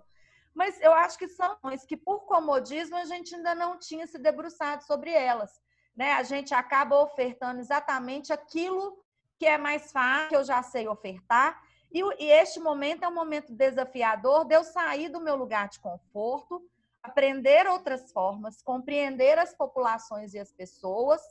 mas 0.53 0.79
eu 0.81 0.93
acho 0.93 1.17
que 1.17 1.27
são 1.27 1.57
que 1.87 1.97
por 1.97 2.25
comodismo 2.25 2.95
a 2.95 3.05
gente 3.05 3.33
ainda 3.33 3.55
não 3.55 3.79
tinha 3.79 4.05
se 4.05 4.19
debruçado 4.19 4.83
sobre 4.83 5.11
elas, 5.11 5.59
né? 5.95 6.13
A 6.13 6.23
gente 6.23 6.53
acaba 6.53 7.01
ofertando 7.01 7.59
exatamente 7.59 8.31
aquilo 8.31 9.03
que 9.37 9.47
é 9.47 9.57
mais 9.57 9.91
fácil, 9.91 10.29
que 10.29 10.35
eu 10.35 10.43
já 10.43 10.61
sei 10.61 10.87
ofertar. 10.87 11.61
E, 11.91 12.01
e 12.23 12.31
este 12.31 12.59
momento 12.59 13.03
é 13.03 13.07
um 13.07 13.13
momento 13.13 13.51
desafiador 13.51 14.45
de 14.45 14.55
eu 14.55 14.63
sair 14.63 15.09
do 15.09 15.19
meu 15.19 15.35
lugar 15.35 15.67
de 15.67 15.79
conforto, 15.79 16.63
aprender 17.03 17.67
outras 17.67 18.11
formas, 18.11 18.61
compreender 18.61 19.37
as 19.39 19.53
populações 19.53 20.33
e 20.33 20.39
as 20.39 20.53
pessoas, 20.53 21.21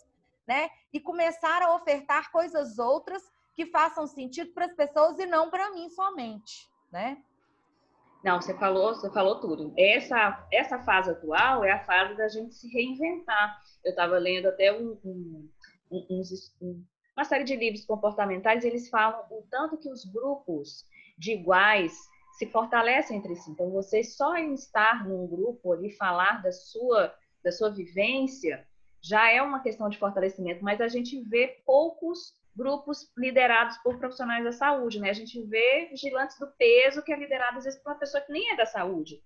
né? 0.46 0.68
E 0.92 1.00
começar 1.00 1.62
a 1.62 1.74
ofertar 1.74 2.30
coisas 2.30 2.78
outras 2.78 3.22
que 3.54 3.66
façam 3.66 4.06
sentido 4.06 4.52
para 4.52 4.66
as 4.66 4.74
pessoas 4.74 5.18
e 5.18 5.26
não 5.26 5.50
para 5.50 5.70
mim 5.72 5.88
somente, 5.88 6.68
né? 6.90 7.22
Não, 8.22 8.40
você 8.40 8.54
falou, 8.54 8.94
você 8.94 9.10
falou 9.10 9.40
tudo. 9.40 9.74
Essa 9.76 10.46
essa 10.50 10.78
fase 10.80 11.10
atual 11.10 11.62
é 11.62 11.72
a 11.72 11.84
fase 11.84 12.16
da 12.16 12.26
gente 12.28 12.54
se 12.54 12.68
reinventar. 12.68 13.60
Eu 13.84 13.90
estava 13.90 14.16
lendo 14.16 14.48
até 14.48 14.72
um, 14.72 14.98
um, 15.04 15.50
um, 15.90 16.84
uma 17.16 17.24
série 17.24 17.44
de 17.44 17.54
livros 17.54 17.84
comportamentais, 17.84 18.64
eles 18.64 18.88
falam 18.88 19.24
o 19.30 19.42
tanto 19.50 19.76
que 19.76 19.88
os 19.88 20.04
grupos 20.04 20.84
de 21.16 21.32
iguais 21.32 21.92
se 22.38 22.46
fortalecem 22.46 23.18
entre 23.18 23.36
si. 23.36 23.50
Então, 23.50 23.70
você 23.70 24.02
só 24.02 24.36
em 24.36 24.54
estar 24.54 25.06
num 25.06 25.26
grupo 25.26 25.72
ali, 25.72 25.92
falar 25.92 26.42
da 26.42 26.50
sua, 26.50 27.14
da 27.44 27.52
sua 27.52 27.70
vivência, 27.70 28.66
já 29.04 29.30
é 29.30 29.42
uma 29.42 29.60
questão 29.60 29.90
de 29.90 29.98
fortalecimento, 29.98 30.64
mas 30.64 30.80
a 30.80 30.88
gente 30.88 31.20
vê 31.20 31.62
poucos 31.66 32.32
grupos 32.56 33.12
liderados 33.18 33.76
por 33.78 33.98
profissionais 33.98 34.42
da 34.42 34.52
saúde, 34.52 34.98
né? 34.98 35.10
A 35.10 35.14
gente 35.14 35.42
vê 35.42 35.88
vigilantes 35.90 36.38
do 36.38 36.46
peso 36.56 37.02
que 37.02 37.12
é 37.12 37.16
liderado 37.16 37.58
às 37.58 37.64
vezes 37.64 37.78
por 37.82 37.90
uma 37.90 37.98
pessoa 37.98 38.22
que 38.22 38.32
nem 38.32 38.52
é 38.52 38.56
da 38.56 38.64
saúde, 38.64 39.20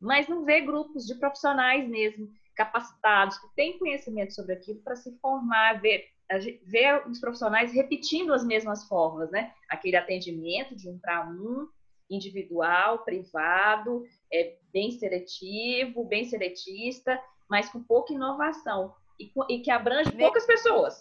mas 0.00 0.26
não 0.26 0.44
vê 0.44 0.60
grupos 0.60 1.06
de 1.06 1.14
profissionais 1.14 1.88
mesmo 1.88 2.28
capacitados 2.56 3.38
que 3.38 3.54
têm 3.54 3.78
conhecimento 3.78 4.34
sobre 4.34 4.54
aquilo 4.54 4.80
para 4.80 4.96
se 4.96 5.16
formar, 5.18 5.80
ver 5.80 6.04
ver 6.64 7.08
os 7.08 7.18
profissionais 7.18 7.72
repetindo 7.72 8.32
as 8.32 8.44
mesmas 8.44 8.84
formas, 8.86 9.30
né? 9.30 9.52
Aquele 9.68 9.96
atendimento 9.96 10.76
de 10.76 10.88
um 10.88 10.98
para 10.98 11.28
um, 11.28 11.68
individual, 12.08 13.04
privado, 13.04 14.04
é, 14.32 14.56
bem 14.72 14.92
seletivo, 14.92 16.04
bem 16.04 16.24
seletista, 16.24 17.20
mas 17.48 17.68
com 17.68 17.82
pouca 17.82 18.12
inovação 18.12 18.94
e, 19.20 19.32
e 19.48 19.60
que 19.60 19.70
abrange 19.70 20.10
poucas 20.12 20.46
pessoas. 20.46 20.98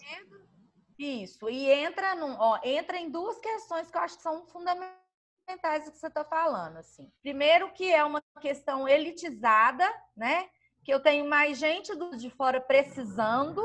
Isso, 0.97 1.49
e 1.49 1.69
entra, 1.69 2.13
num, 2.15 2.35
ó, 2.37 2.59
entra 2.63 2.97
em 2.97 3.09
duas 3.09 3.39
questões 3.39 3.89
que 3.89 3.97
eu 3.97 4.01
acho 4.01 4.17
que 4.17 4.23
são 4.23 4.45
fundamentais 4.47 5.85
do 5.85 5.91
que 5.91 5.97
você 5.97 6.07
está 6.07 6.25
falando. 6.25 6.77
Assim. 6.77 7.09
Primeiro, 7.21 7.71
que 7.71 7.91
é 7.91 8.03
uma 8.03 8.21
questão 8.41 8.87
elitizada, 8.87 9.89
né? 10.15 10.49
Que 10.83 10.93
eu 10.93 10.99
tenho 10.99 11.27
mais 11.29 11.57
gente 11.57 11.95
do, 11.95 12.17
de 12.17 12.29
fora 12.29 12.59
precisando 12.59 13.63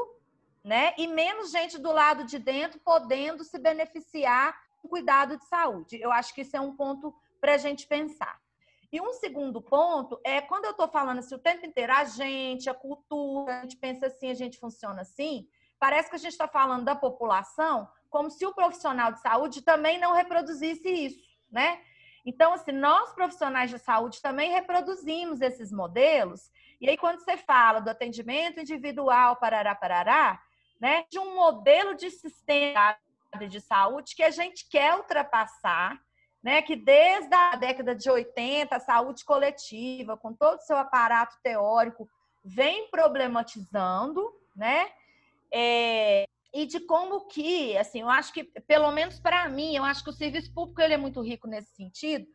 né? 0.64 0.94
E 0.96 1.07
menos 1.07 1.50
gente 1.50 1.79
do 1.79 1.92
lado 1.92 2.24
de 2.24 2.38
dentro 2.38 2.81
podendo 2.81 3.44
se 3.44 3.59
beneficiar 3.59 4.59
do 4.83 4.88
cuidado 4.88 5.37
de 5.37 5.44
saúde. 5.44 6.00
Eu 6.00 6.11
acho 6.11 6.35
que 6.35 6.40
isso 6.40 6.57
é 6.57 6.61
um 6.61 6.74
ponto 6.74 7.14
para 7.38 7.55
a 7.55 7.59
gente 7.59 7.87
pensar. 7.87 8.40
E 8.94 9.00
um 9.00 9.12
segundo 9.12 9.61
ponto 9.61 10.20
é 10.22 10.40
quando 10.40 10.66
eu 10.66 10.70
estou 10.70 10.87
falando 10.87 11.18
assim 11.18 11.35
o 11.35 11.38
tempo 11.40 11.66
inteiro, 11.66 11.92
a 11.92 12.04
gente, 12.04 12.70
a 12.70 12.74
cultura, 12.74 13.59
a 13.59 13.62
gente 13.62 13.76
pensa 13.76 14.07
assim, 14.07 14.30
a 14.30 14.35
gente 14.35 14.57
funciona 14.57 15.00
assim, 15.00 15.48
parece 15.80 16.09
que 16.09 16.14
a 16.14 16.18
gente 16.18 16.30
está 16.30 16.46
falando 16.46 16.85
da 16.85 16.94
população 16.94 17.88
como 18.09 18.30
se 18.30 18.46
o 18.46 18.54
profissional 18.54 19.11
de 19.11 19.20
saúde 19.20 19.62
também 19.62 19.98
não 19.98 20.14
reproduzisse 20.14 20.88
isso, 20.88 21.37
né? 21.50 21.80
Então, 22.24 22.52
assim, 22.52 22.70
nós 22.70 23.12
profissionais 23.12 23.68
de 23.68 23.80
saúde 23.80 24.22
também 24.22 24.52
reproduzimos 24.52 25.40
esses 25.40 25.72
modelos. 25.72 26.48
E 26.80 26.88
aí, 26.88 26.96
quando 26.96 27.18
você 27.18 27.37
fala 27.37 27.80
do 27.80 27.90
atendimento 27.90 28.61
individual, 28.61 29.35
parará, 29.40 29.74
parará, 29.74 30.40
né, 30.80 31.04
de 31.11 31.18
um 31.18 31.35
modelo 31.35 31.96
de 31.96 32.11
sistema 32.11 32.96
de 33.48 33.61
saúde 33.61 34.14
que 34.14 34.22
a 34.22 34.30
gente 34.30 34.68
quer 34.68 34.94
ultrapassar, 34.94 36.00
né, 36.44 36.61
que 36.61 36.76
desde 36.76 37.35
a 37.35 37.57
década 37.57 37.94
de 37.94 38.11
80, 38.11 38.76
a 38.76 38.78
saúde 38.78 39.24
coletiva, 39.24 40.14
com 40.14 40.35
todo 40.35 40.59
o 40.59 40.62
seu 40.62 40.76
aparato 40.76 41.38
teórico, 41.42 42.07
vem 42.44 42.90
problematizando, 42.90 44.30
né, 44.54 44.90
é, 45.50 46.26
e 46.52 46.66
de 46.66 46.80
como 46.80 47.26
que, 47.26 47.74
assim, 47.78 48.02
eu 48.02 48.11
acho 48.11 48.30
que, 48.30 48.44
pelo 48.44 48.92
menos 48.92 49.18
para 49.18 49.48
mim, 49.48 49.74
eu 49.74 49.83
acho 49.83 50.04
que 50.04 50.11
o 50.11 50.12
serviço 50.12 50.52
público 50.52 50.83
ele 50.83 50.92
é 50.92 50.98
muito 50.98 51.22
rico 51.22 51.48
nesse 51.48 51.74
sentido, 51.74 52.26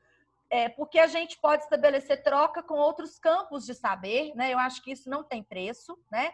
é, 0.49 0.67
porque 0.67 0.97
a 0.97 1.05
gente 1.05 1.37
pode 1.39 1.61
estabelecer 1.61 2.23
troca 2.23 2.63
com 2.63 2.73
outros 2.73 3.19
campos 3.19 3.63
de 3.63 3.75
saber, 3.75 4.33
né? 4.33 4.51
Eu 4.51 4.57
acho 4.57 4.81
que 4.81 4.91
isso 4.91 5.07
não 5.07 5.23
tem 5.23 5.43
preço, 5.43 5.95
né? 6.11 6.33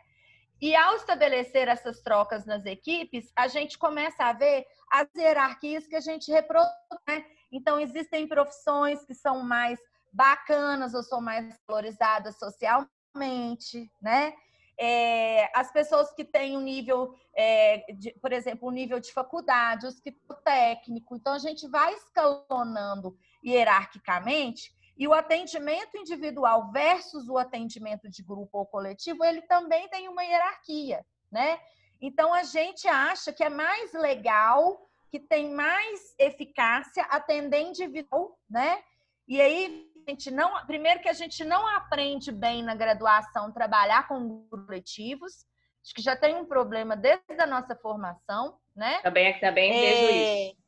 E 0.61 0.73
ao 0.73 0.95
estabelecer 0.95 1.67
essas 1.67 1.99
trocas 2.01 2.45
nas 2.45 2.65
equipes, 2.65 3.29
a 3.35 3.49
gente 3.49 3.77
começa 3.77 4.23
a 4.23 4.31
ver 4.31 4.65
as 4.89 5.13
hierarquias 5.13 5.85
que 5.85 5.97
a 5.97 5.99
gente 5.99 6.31
reproduz. 6.31 6.71
Né? 7.05 7.25
Então, 7.55 7.79
existem 7.79 8.27
profissões 8.27 9.05
que 9.05 9.13
são 9.13 9.43
mais 9.43 9.79
bacanas 10.11 10.93
ou 10.93 11.03
são 11.03 11.21
mais 11.21 11.57
valorizadas 11.67 12.37
socialmente, 12.37 13.91
né? 14.01 14.33
É, 14.77 15.49
as 15.57 15.71
pessoas 15.71 16.11
que 16.11 16.25
têm 16.25 16.57
um 16.57 16.61
nível, 16.61 17.15
é, 17.33 17.85
de, 17.93 18.11
por 18.21 18.33
exemplo, 18.33 18.67
um 18.67 18.71
nível 18.71 18.99
de 18.99 19.13
faculdade, 19.13 19.87
os 19.87 20.01
que 20.01 20.11
técnico. 20.43 21.15
Então, 21.15 21.33
a 21.33 21.39
gente 21.39 21.65
vai 21.67 21.93
escalonando 21.93 23.17
hierarquicamente 23.43 24.75
e 24.97 25.07
o 25.07 25.13
atendimento 25.13 25.97
individual 25.97 26.71
versus 26.71 27.27
o 27.27 27.37
atendimento 27.37 28.09
de 28.09 28.23
grupo 28.23 28.59
ou 28.59 28.65
coletivo, 28.65 29.23
ele 29.23 29.41
também 29.43 29.87
tem 29.89 30.07
uma 30.07 30.23
hierarquia, 30.23 31.05
né? 31.31 31.59
Então 32.01 32.33
a 32.33 32.43
gente 32.43 32.87
acha 32.87 33.33
que 33.33 33.43
é 33.43 33.49
mais 33.49 33.93
legal, 33.93 34.89
que 35.09 35.19
tem 35.19 35.53
mais 35.53 36.15
eficácia 36.19 37.03
atender 37.03 37.61
individual, 37.61 38.37
né? 38.49 38.83
E 39.27 39.41
aí 39.41 39.89
a 40.05 40.11
gente 40.11 40.29
não, 40.29 40.65
primeiro 40.65 41.01
que 41.01 41.09
a 41.09 41.13
gente 41.13 41.43
não 41.43 41.67
aprende 41.67 42.31
bem 42.31 42.61
na 42.61 42.75
graduação 42.75 43.51
trabalhar 43.51 44.07
com 44.07 44.47
coletivos, 44.49 45.45
acho 45.83 45.93
que 45.93 46.01
já 46.01 46.15
tem 46.15 46.35
um 46.35 46.45
problema 46.45 46.95
desde 46.95 47.39
a 47.39 47.47
nossa 47.47 47.75
formação, 47.75 48.57
né? 48.75 49.01
Também 49.01 49.27
é 49.27 49.39
também 49.39 49.71
vejo 49.71 50.07
é... 50.07 50.47
isso. 50.49 50.65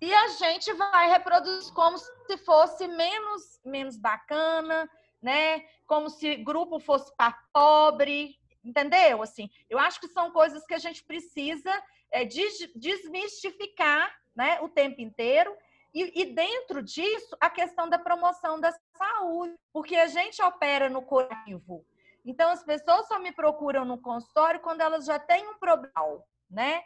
E 0.00 0.14
a 0.14 0.28
gente 0.28 0.72
vai 0.74 1.10
reproduzir 1.10 1.72
como 1.74 1.98
se 1.98 2.36
fosse 2.44 2.86
menos, 2.86 3.60
menos 3.64 3.96
bacana, 3.96 4.88
né? 5.20 5.60
Como 5.86 6.08
se 6.08 6.36
grupo 6.36 6.78
fosse 6.78 7.14
para 7.16 7.36
pobre, 7.52 8.36
entendeu? 8.64 9.22
Assim, 9.22 9.50
eu 9.68 9.78
acho 9.78 9.98
que 10.00 10.06
são 10.08 10.30
coisas 10.30 10.64
que 10.66 10.74
a 10.74 10.78
gente 10.78 11.02
precisa 11.04 11.72
é, 12.12 12.24
desmistificar, 12.24 14.14
né? 14.34 14.60
O 14.60 14.68
tempo 14.68 15.00
inteiro. 15.00 15.54
E, 15.94 16.22
e, 16.22 16.24
dentro 16.26 16.82
disso, 16.82 17.36
a 17.40 17.48
questão 17.48 17.88
da 17.88 17.98
promoção 17.98 18.60
da 18.60 18.72
saúde, 18.96 19.54
porque 19.72 19.96
a 19.96 20.06
gente 20.06 20.40
opera 20.42 20.90
no 20.90 21.02
coletivo. 21.02 21.84
Então, 22.24 22.50
as 22.50 22.62
pessoas 22.62 23.08
só 23.08 23.18
me 23.18 23.32
procuram 23.32 23.84
no 23.84 23.98
consultório 23.98 24.60
quando 24.60 24.82
elas 24.82 25.06
já 25.06 25.18
têm 25.18 25.48
um 25.48 25.58
problema, 25.58 26.22
né? 26.50 26.82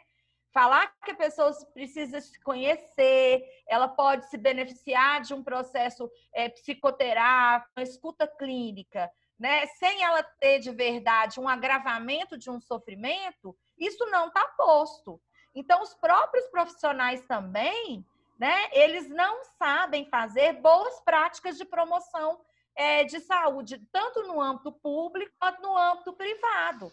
falar 0.53 0.93
que 1.03 1.11
a 1.11 1.15
pessoa 1.15 1.51
precisa 1.73 2.21
se 2.21 2.39
conhecer, 2.41 3.43
ela 3.67 3.87
pode 3.87 4.29
se 4.29 4.37
beneficiar 4.37 5.21
de 5.21 5.33
um 5.33 5.43
processo 5.43 6.09
é, 6.31 6.47
psicoterápico, 6.47 7.81
escuta 7.81 8.27
clínica, 8.27 9.11
né? 9.37 9.65
Sem 9.65 10.03
ela 10.03 10.21
ter 10.21 10.59
de 10.59 10.71
verdade 10.71 11.39
um 11.39 11.49
agravamento 11.49 12.37
de 12.37 12.51
um 12.51 12.61
sofrimento, 12.61 13.57
isso 13.77 14.05
não 14.07 14.27
está 14.27 14.45
posto. 14.57 15.21
Então, 15.55 15.81
os 15.81 15.93
próprios 15.93 16.45
profissionais 16.47 17.21
também, 17.25 18.05
né, 18.39 18.69
eles 18.71 19.09
não 19.09 19.43
sabem 19.57 20.09
fazer 20.09 20.53
boas 20.53 20.99
práticas 21.01 21.57
de 21.57 21.65
promoção 21.65 22.39
é, 22.75 23.03
de 23.03 23.19
saúde, 23.19 23.79
tanto 23.91 24.23
no 24.23 24.41
âmbito 24.41 24.71
público 24.71 25.31
quanto 25.39 25.61
no 25.61 25.77
âmbito 25.77 26.13
privado. 26.13 26.91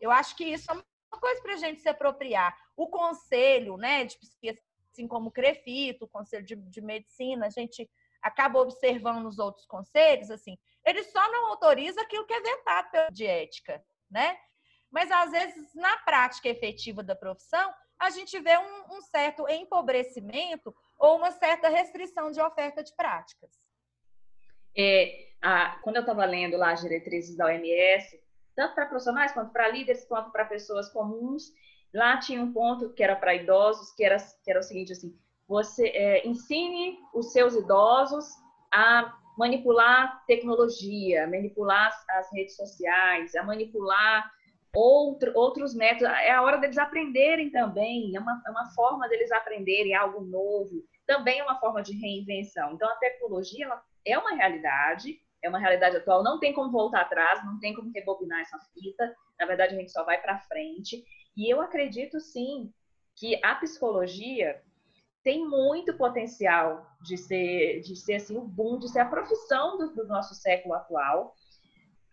Eu 0.00 0.10
acho 0.10 0.36
que 0.36 0.44
isso 0.44 0.70
é 0.70 0.74
uma 0.74 1.20
coisa 1.20 1.42
para 1.42 1.54
a 1.54 1.56
gente 1.56 1.80
se 1.80 1.88
apropriar. 1.88 2.56
O 2.76 2.86
conselho, 2.86 3.76
né, 3.76 4.04
de 4.04 4.16
assim 4.98 5.06
como 5.06 5.28
o 5.28 5.32
CREFITO, 5.32 6.04
o 6.04 6.08
Conselho 6.08 6.44
de, 6.44 6.56
de 6.56 6.80
Medicina, 6.80 7.46
a 7.46 7.50
gente 7.50 7.88
acaba 8.20 8.58
observando 8.58 9.22
nos 9.22 9.38
outros 9.38 9.64
conselhos, 9.64 10.30
assim, 10.30 10.58
eles 10.84 11.06
só 11.12 11.30
não 11.30 11.46
autorizam 11.46 12.02
aquilo 12.02 12.26
que 12.26 12.32
é 12.32 12.40
vetado 12.40 12.90
pela 12.90 13.08
de 13.10 13.24
ética, 13.24 13.84
né? 14.10 14.36
Mas 14.90 15.10
às 15.10 15.30
vezes, 15.30 15.74
na 15.74 15.96
prática 15.98 16.48
efetiva 16.48 17.02
da 17.02 17.14
profissão, 17.14 17.72
a 17.98 18.10
gente 18.10 18.38
vê 18.38 18.56
um, 18.56 18.96
um 18.96 19.02
certo 19.02 19.48
empobrecimento 19.48 20.74
ou 20.98 21.16
uma 21.16 21.32
certa 21.32 21.68
restrição 21.68 22.30
de 22.30 22.40
oferta 22.40 22.82
de 22.82 22.94
práticas. 22.94 23.50
É, 24.76 25.28
a, 25.42 25.78
quando 25.82 25.96
eu 25.96 26.00
estava 26.00 26.24
lendo 26.24 26.56
lá 26.56 26.72
as 26.72 26.80
diretrizes 26.80 27.36
da 27.36 27.46
OMS, 27.46 28.20
tanto 28.54 28.74
para 28.74 28.86
profissionais 28.86 29.32
quanto 29.32 29.52
para 29.52 29.68
líderes, 29.68 30.04
quanto 30.04 30.30
para 30.30 30.44
pessoas 30.44 30.88
comuns, 30.90 31.52
lá 31.92 32.18
tinha 32.18 32.40
um 32.40 32.52
ponto 32.52 32.92
que 32.92 33.02
era 33.02 33.16
para 33.16 33.34
idosos, 33.34 33.92
que 33.92 34.04
era, 34.04 34.16
que 34.44 34.50
era 34.50 34.60
o 34.60 34.62
seguinte, 34.62 34.92
assim, 34.92 35.16
você 35.46 35.88
é, 35.88 36.28
ensine 36.28 36.98
os 37.14 37.32
seus 37.32 37.54
idosos 37.54 38.26
a 38.72 39.16
manipular 39.36 40.24
tecnologia, 40.26 41.26
manipular 41.26 41.90
as 42.10 42.32
redes 42.32 42.56
sociais, 42.56 43.34
a 43.34 43.42
manipular 43.42 44.30
outro, 44.74 45.32
outros 45.34 45.74
métodos. 45.74 46.12
É 46.18 46.30
a 46.30 46.42
hora 46.42 46.58
deles 46.58 46.78
aprenderem 46.78 47.50
também, 47.50 48.14
é 48.14 48.20
uma, 48.20 48.42
é 48.46 48.50
uma 48.50 48.66
forma 48.74 49.08
deles 49.08 49.30
aprenderem 49.32 49.94
algo 49.94 50.20
novo, 50.24 50.84
também 51.06 51.38
é 51.38 51.42
uma 51.42 51.58
forma 51.58 51.82
de 51.82 51.92
reinvenção. 51.98 52.72
Então, 52.72 52.88
a 52.88 52.96
tecnologia 52.96 53.64
ela 53.64 53.82
é 54.06 54.18
uma 54.18 54.34
realidade, 54.34 55.18
é 55.42 55.48
uma 55.48 55.58
realidade 55.58 55.96
atual, 55.96 56.22
não 56.22 56.38
tem 56.38 56.52
como 56.52 56.70
voltar 56.70 57.02
atrás, 57.02 57.44
não 57.44 57.58
tem 57.58 57.74
como 57.74 57.92
rebobinar 57.92 58.40
essa 58.40 58.58
fita, 58.74 59.14
na 59.38 59.46
verdade, 59.46 59.74
a 59.74 59.78
gente 59.78 59.92
só 59.92 60.04
vai 60.04 60.20
para 60.20 60.40
frente. 60.40 61.04
E 61.36 61.52
eu 61.52 61.60
acredito, 61.60 62.18
sim, 62.20 62.72
que 63.16 63.40
a 63.44 63.54
psicologia 63.54 64.60
tem 65.22 65.46
muito 65.46 65.96
potencial 65.96 66.86
de 67.02 67.16
ser, 67.16 67.80
de 67.80 67.94
ser 67.94 68.14
assim, 68.14 68.36
o 68.36 68.42
boom, 68.42 68.78
de 68.78 68.88
ser 68.88 69.00
a 69.00 69.04
profissão 69.04 69.76
do, 69.76 69.94
do 69.94 70.06
nosso 70.06 70.34
século 70.34 70.74
atual, 70.74 71.34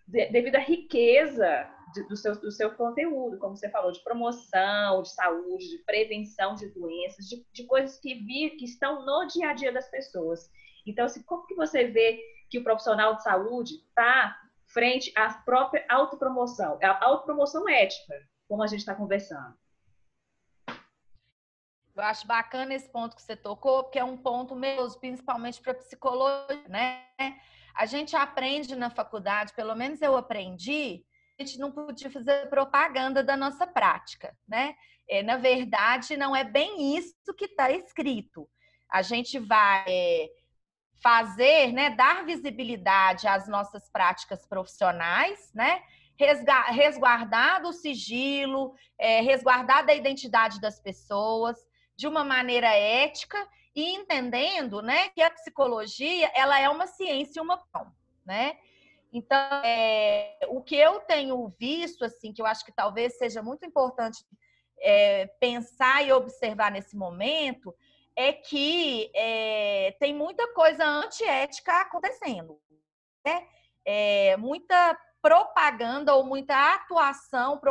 de, 0.07 0.27
devido 0.27 0.55
à 0.55 0.59
riqueza 0.59 1.69
do, 2.03 2.15
seu, 2.15 2.39
do 2.39 2.51
seu 2.51 2.71
conteúdo, 2.75 3.37
como 3.37 3.55
você 3.55 3.69
falou, 3.69 3.91
de 3.91 4.03
promoção, 4.03 5.01
de 5.01 5.09
saúde, 5.09 5.69
de 5.69 5.77
prevenção 5.79 6.55
de 6.55 6.67
doenças, 6.69 7.25
de, 7.27 7.45
de 7.51 7.63
coisas 7.65 7.99
que, 7.99 8.15
vi, 8.15 8.51
que 8.51 8.65
estão 8.65 9.05
no 9.05 9.25
dia 9.27 9.49
a 9.49 9.53
dia 9.53 9.71
das 9.71 9.89
pessoas. 9.89 10.49
Então, 10.85 11.05
assim, 11.05 11.23
como 11.23 11.45
que 11.45 11.55
você 11.55 11.85
vê 11.85 12.19
que 12.49 12.59
o 12.59 12.63
profissional 12.63 13.15
de 13.15 13.23
saúde 13.23 13.75
está 13.75 14.39
frente 14.67 15.11
à 15.15 15.33
própria 15.33 15.85
autopromoção, 15.89 16.77
a 16.81 17.05
autopromoção 17.05 17.67
ética, 17.67 18.13
como 18.47 18.63
a 18.63 18.67
gente 18.67 18.79
está 18.79 18.93
conversando? 18.93 19.55
Eu 21.95 22.03
acho 22.03 22.27
bacana 22.27 22.73
esse 22.73 22.89
ponto 22.89 23.15
que 23.15 23.21
você 23.21 23.37
tocou, 23.37 23.83
porque 23.83 23.97
é 23.97 24.03
um 24.03 24.17
ponto 24.17 24.53
mesmo, 24.53 24.99
principalmente 24.99 25.61
para 25.61 25.73
psicologia, 25.73 26.61
né? 26.67 27.05
A 27.73 27.85
gente 27.85 28.15
aprende 28.15 28.75
na 28.75 28.89
faculdade, 28.89 29.53
pelo 29.53 29.73
menos 29.75 30.01
eu 30.01 30.17
aprendi, 30.17 31.05
gente 31.43 31.59
não 31.59 31.71
podia 31.71 32.09
fazer 32.09 32.49
propaganda 32.49 33.23
da 33.23 33.35
nossa 33.35 33.67
prática, 33.67 34.35
né? 34.47 34.75
É, 35.07 35.21
na 35.21 35.37
verdade, 35.37 36.17
não 36.17 36.35
é 36.35 36.43
bem 36.43 36.97
isso 36.97 37.33
que 37.37 37.45
está 37.45 37.69
escrito. 37.71 38.49
A 38.89 39.01
gente 39.01 39.37
vai 39.37 39.85
é, 39.87 40.29
fazer, 41.01 41.71
né, 41.73 41.91
dar 41.91 42.25
visibilidade 42.25 43.27
às 43.27 43.47
nossas 43.47 43.89
práticas 43.89 44.45
profissionais, 44.45 45.51
né? 45.53 45.83
Resguardar 46.69 47.61
do 47.61 47.73
sigilo, 47.73 48.73
é, 48.97 49.19
resguardar 49.19 49.85
da 49.85 49.93
identidade 49.93 50.61
das 50.61 50.79
pessoas, 50.79 51.57
de 51.97 52.07
uma 52.07 52.23
maneira 52.23 52.67
ética 52.67 53.37
e 53.75 53.95
entendendo, 53.95 54.81
né, 54.81 55.09
que 55.09 55.21
a 55.21 55.29
psicologia 55.29 56.31
ela 56.33 56.57
é 56.59 56.69
uma 56.69 56.87
ciência 56.87 57.39
e 57.39 57.43
uma 57.43 57.57
pão, 57.57 57.91
né? 58.25 58.57
Então, 59.15 59.61
é, 59.63 60.37
o 60.49 60.61
que 60.61 60.75
eu 60.75 60.99
tenho 60.99 61.47
visto, 61.57 62.03
assim, 62.03 62.33
que 62.33 62.41
eu 62.41 62.45
acho 62.45 62.65
que 62.65 62.73
talvez 62.73 63.17
seja 63.17 63.41
muito 63.41 63.65
importante 63.65 64.25
é, 64.81 65.27
pensar 65.39 66.05
e 66.05 66.11
observar 66.11 66.69
nesse 66.69 66.97
momento, 66.97 67.73
é 68.13 68.33
que 68.33 69.09
é, 69.15 69.95
tem 70.01 70.13
muita 70.13 70.53
coisa 70.53 70.85
antiética 70.85 71.79
acontecendo, 71.79 72.59
né? 73.25 73.47
Muita 74.37 74.99
propaganda 75.21 76.13
ou 76.13 76.25
muita 76.25 76.75
atuação 76.75 77.61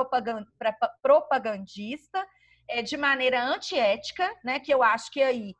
propagandista 1.02 2.26
é, 2.66 2.80
de 2.80 2.96
maneira 2.96 3.44
antiética, 3.44 4.35
né, 4.42 4.61
que 4.61 4.72
eu 4.72 4.83
acho 4.83 5.11
que 5.11 5.22
aí 5.22 5.54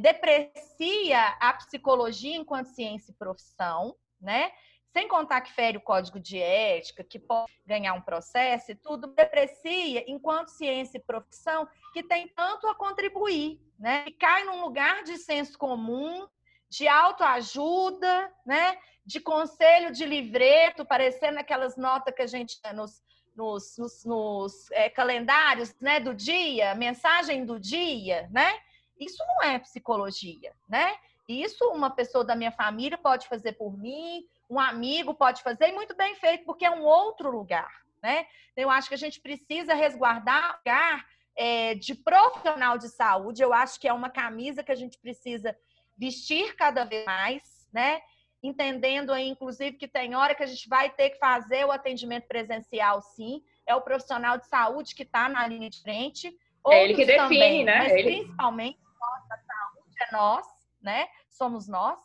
deprecia 0.00 1.28
a 1.40 1.52
psicologia 1.54 2.36
enquanto 2.36 2.74
ciência 2.74 3.12
e 3.12 3.14
profissão, 3.14 3.94
né? 4.20 4.50
Sem 4.92 5.06
contar 5.06 5.40
que 5.40 5.52
fere 5.52 5.78
o 5.78 5.80
código 5.80 6.18
de 6.18 6.38
ética, 6.38 7.04
que 7.04 7.18
pode 7.18 7.50
ganhar 7.64 7.94
um 7.94 8.00
processo 8.00 8.72
e 8.72 8.74
tudo, 8.74 9.06
deprecia 9.06 10.04
enquanto 10.10 10.48
ciência 10.48 10.98
e 10.98 11.02
profissão 11.02 11.68
que 11.92 12.02
tem 12.02 12.26
tanto 12.28 12.66
a 12.66 12.74
contribuir, 12.74 13.60
né? 13.78 14.04
E 14.06 14.12
cai 14.12 14.44
num 14.44 14.60
lugar 14.60 15.04
de 15.04 15.16
senso 15.16 15.56
comum, 15.56 16.26
de 16.68 16.88
autoajuda, 16.88 18.32
né? 18.44 18.78
De 19.06 19.20
conselho 19.20 19.92
de 19.92 20.04
livreto, 20.04 20.84
parecendo 20.84 21.38
aquelas 21.38 21.76
notas 21.76 22.14
que 22.14 22.22
a 22.22 22.26
gente 22.26 22.58
nos 22.74 23.00
nos, 23.36 23.78
nos, 23.78 24.04
nos 24.04 24.70
é, 24.72 24.90
calendários 24.90 25.74
né, 25.80 26.00
do 26.00 26.14
dia, 26.14 26.74
mensagem 26.74 27.44
do 27.44 27.58
dia, 27.58 28.28
né? 28.30 28.58
Isso 28.98 29.24
não 29.26 29.42
é 29.42 29.58
psicologia, 29.58 30.52
né? 30.68 30.94
Isso 31.26 31.64
uma 31.70 31.90
pessoa 31.90 32.24
da 32.24 32.36
minha 32.36 32.52
família 32.52 32.98
pode 32.98 33.26
fazer 33.28 33.52
por 33.52 33.76
mim, 33.78 34.26
um 34.50 34.58
amigo 34.58 35.14
pode 35.14 35.42
fazer, 35.42 35.68
e 35.68 35.72
muito 35.72 35.96
bem 35.96 36.14
feito, 36.16 36.44
porque 36.44 36.64
é 36.64 36.70
um 36.70 36.82
outro 36.82 37.30
lugar, 37.30 37.70
né? 38.02 38.26
Então, 38.52 38.64
eu 38.64 38.70
acho 38.70 38.88
que 38.88 38.94
a 38.94 38.98
gente 38.98 39.20
precisa 39.20 39.72
resguardar 39.74 40.50
o 40.50 40.56
lugar 40.58 41.06
é, 41.36 41.74
de 41.76 41.94
profissional 41.94 42.76
de 42.76 42.88
saúde. 42.88 43.42
Eu 43.42 43.52
acho 43.52 43.78
que 43.78 43.86
é 43.86 43.92
uma 43.92 44.10
camisa 44.10 44.64
que 44.64 44.72
a 44.72 44.76
gente 44.76 44.98
precisa 44.98 45.56
vestir 45.96 46.56
cada 46.56 46.84
vez 46.84 47.06
mais, 47.06 47.68
né? 47.72 48.02
entendendo 48.42 49.12
aí, 49.12 49.28
inclusive, 49.28 49.76
que 49.76 49.86
tem 49.86 50.14
hora 50.14 50.34
que 50.34 50.42
a 50.42 50.46
gente 50.46 50.68
vai 50.68 50.90
ter 50.90 51.10
que 51.10 51.18
fazer 51.18 51.64
o 51.66 51.72
atendimento 51.72 52.26
presencial, 52.26 53.02
sim. 53.02 53.42
É 53.66 53.74
o 53.74 53.82
profissional 53.82 54.38
de 54.38 54.46
saúde 54.46 54.94
que 54.94 55.02
está 55.02 55.28
na 55.28 55.46
linha 55.46 55.68
de 55.68 55.80
frente. 55.82 56.34
é 56.68 56.84
ele 56.84 56.94
que 56.94 57.04
define, 57.04 57.18
também, 57.18 57.64
né? 57.64 57.78
Mas 57.78 57.92
ele... 57.92 58.02
principalmente 58.02 58.78
nossa 58.98 59.42
saúde 59.42 59.96
é 60.00 60.12
nós, 60.12 60.46
né? 60.80 61.06
Somos 61.28 61.68
nós. 61.68 61.98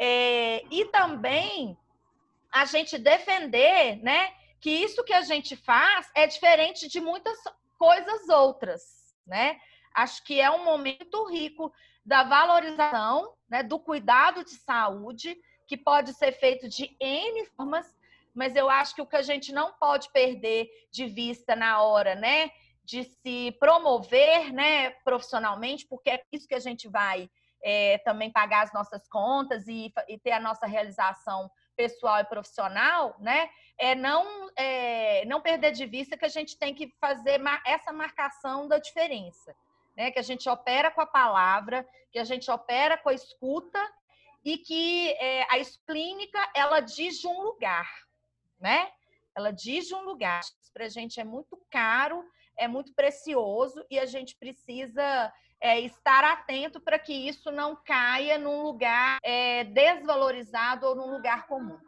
É, 0.00 0.64
e 0.70 0.84
também 0.86 1.76
a 2.52 2.64
gente 2.64 2.98
defender, 2.98 3.96
né? 4.02 4.32
Que 4.60 4.70
isso 4.70 5.04
que 5.04 5.12
a 5.12 5.22
gente 5.22 5.56
faz 5.56 6.10
é 6.14 6.26
diferente 6.26 6.88
de 6.88 7.00
muitas 7.00 7.38
coisas 7.78 8.28
outras, 8.28 9.14
né? 9.26 9.58
Acho 9.94 10.24
que 10.24 10.40
é 10.40 10.50
um 10.50 10.64
momento 10.64 11.24
rico 11.26 11.72
da 12.04 12.22
valorização, 12.22 13.34
né, 13.48 13.62
do 13.62 13.78
cuidado 13.78 14.44
de 14.44 14.50
saúde, 14.50 15.36
que 15.66 15.76
pode 15.76 16.12
ser 16.12 16.32
feito 16.32 16.68
de 16.68 16.94
N 17.00 17.46
formas, 17.56 17.86
mas 18.34 18.54
eu 18.54 18.68
acho 18.68 18.94
que 18.94 19.00
o 19.00 19.06
que 19.06 19.16
a 19.16 19.22
gente 19.22 19.52
não 19.52 19.72
pode 19.72 20.10
perder 20.10 20.68
de 20.90 21.06
vista 21.06 21.56
na 21.56 21.82
hora, 21.82 22.14
né, 22.14 22.50
de 22.84 23.04
se 23.04 23.56
promover, 23.58 24.52
né, 24.52 24.90
profissionalmente, 25.04 25.86
porque 25.86 26.10
é 26.10 26.22
isso 26.30 26.46
que 26.46 26.54
a 26.54 26.60
gente 26.60 26.88
vai 26.88 27.30
é, 27.64 27.96
também 27.98 28.30
pagar 28.30 28.64
as 28.64 28.72
nossas 28.74 29.08
contas 29.08 29.66
e, 29.66 29.90
e, 30.06 30.18
ter 30.18 30.32
a 30.32 30.40
nossa 30.40 30.66
realização 30.66 31.50
pessoal 31.74 32.20
e 32.20 32.24
profissional, 32.24 33.16
né, 33.18 33.48
é 33.78 33.94
não, 33.94 34.50
é 34.54 35.24
não 35.24 35.40
perder 35.40 35.72
de 35.72 35.86
vista 35.86 36.16
que 36.16 36.26
a 36.26 36.28
gente 36.28 36.58
tem 36.58 36.74
que 36.74 36.94
fazer 37.00 37.40
essa 37.66 37.90
marcação 37.90 38.68
da 38.68 38.78
diferença. 38.78 39.56
Né, 39.96 40.10
que 40.10 40.18
a 40.18 40.22
gente 40.22 40.48
opera 40.48 40.90
com 40.90 41.00
a 41.00 41.06
palavra, 41.06 41.88
que 42.10 42.18
a 42.18 42.24
gente 42.24 42.50
opera 42.50 42.98
com 42.98 43.10
a 43.10 43.14
escuta 43.14 43.80
e 44.44 44.58
que 44.58 45.12
é, 45.12 45.42
a 45.44 45.64
clínica 45.86 46.50
ela 46.52 46.80
diz 46.80 47.20
de 47.20 47.28
um 47.28 47.40
lugar, 47.42 47.88
né? 48.60 48.90
Ela 49.36 49.52
diz 49.52 49.86
de 49.86 49.94
um 49.94 50.02
lugar. 50.02 50.40
Para 50.72 50.86
a 50.86 50.88
gente 50.88 51.20
é 51.20 51.24
muito 51.24 51.56
caro, 51.70 52.24
é 52.56 52.66
muito 52.66 52.92
precioso 52.92 53.86
e 53.88 53.96
a 53.96 54.04
gente 54.04 54.34
precisa 54.34 55.32
é, 55.60 55.80
estar 55.80 56.24
atento 56.24 56.80
para 56.80 56.98
que 56.98 57.12
isso 57.12 57.50
não 57.50 57.76
caia 57.76 58.38
num 58.38 58.62
lugar 58.62 59.18
é, 59.22 59.64
desvalorizado 59.64 60.86
ou 60.86 60.94
num 60.94 61.10
lugar 61.10 61.46
comum. 61.46 61.78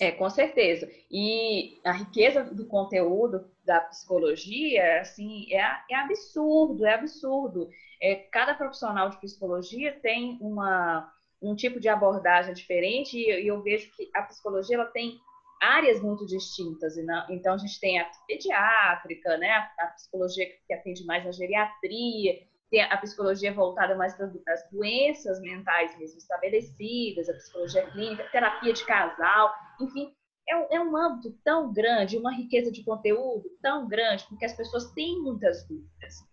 É, 0.00 0.12
com 0.12 0.28
certeza. 0.30 0.88
E 1.10 1.80
a 1.84 1.92
riqueza 1.92 2.44
do 2.44 2.66
conteúdo 2.66 3.50
da 3.64 3.80
psicologia, 3.80 5.00
assim, 5.00 5.52
é, 5.52 5.60
é 5.90 5.96
absurdo, 5.96 6.86
é 6.86 6.94
absurdo. 6.94 7.68
É, 8.00 8.14
cada 8.14 8.54
profissional 8.54 9.10
de 9.10 9.18
psicologia 9.18 9.98
tem 10.00 10.38
uma, 10.40 11.12
um 11.42 11.54
tipo 11.54 11.80
de 11.80 11.88
abordagem 11.88 12.54
diferente 12.54 13.18
e, 13.18 13.46
eu 13.46 13.60
vejo 13.62 13.90
que 13.92 14.08
a 14.14 14.22
psicologia 14.22 14.76
ela 14.76 14.86
tem 14.86 15.18
áreas 15.60 16.00
muito 16.00 16.24
distintas. 16.24 16.96
Então, 17.28 17.54
a 17.54 17.58
gente 17.58 17.80
tem 17.80 17.98
a 17.98 18.08
pediátrica, 18.26 19.36
né? 19.36 19.50
a, 19.78 19.86
psicologia 19.88 20.46
que 20.66 20.72
atende 20.72 21.04
mais 21.04 21.24
na 21.24 21.32
geriatria, 21.32 22.40
a 22.80 22.96
psicologia 22.98 23.52
voltada 23.52 23.96
mais 23.96 24.14
para 24.14 24.30
as 24.48 24.70
doenças 24.70 25.40
mentais 25.40 25.96
mesmo 25.98 26.18
estabelecidas, 26.18 27.28
a 27.28 27.34
psicologia 27.34 27.90
clínica, 27.90 28.28
terapia 28.30 28.72
de 28.72 28.84
casal, 28.84 29.52
enfim, 29.80 30.12
é 30.48 30.56
um, 30.56 30.66
é 30.70 30.80
um 30.80 30.96
âmbito 30.96 31.36
tão 31.44 31.72
grande, 31.72 32.18
uma 32.18 32.34
riqueza 32.34 32.70
de 32.70 32.84
conteúdo 32.84 33.48
tão 33.62 33.86
grande, 33.88 34.26
porque 34.28 34.44
as 34.44 34.54
pessoas 34.54 34.90
têm 34.92 35.20
muitas 35.20 35.66
dúvidas 35.66 36.28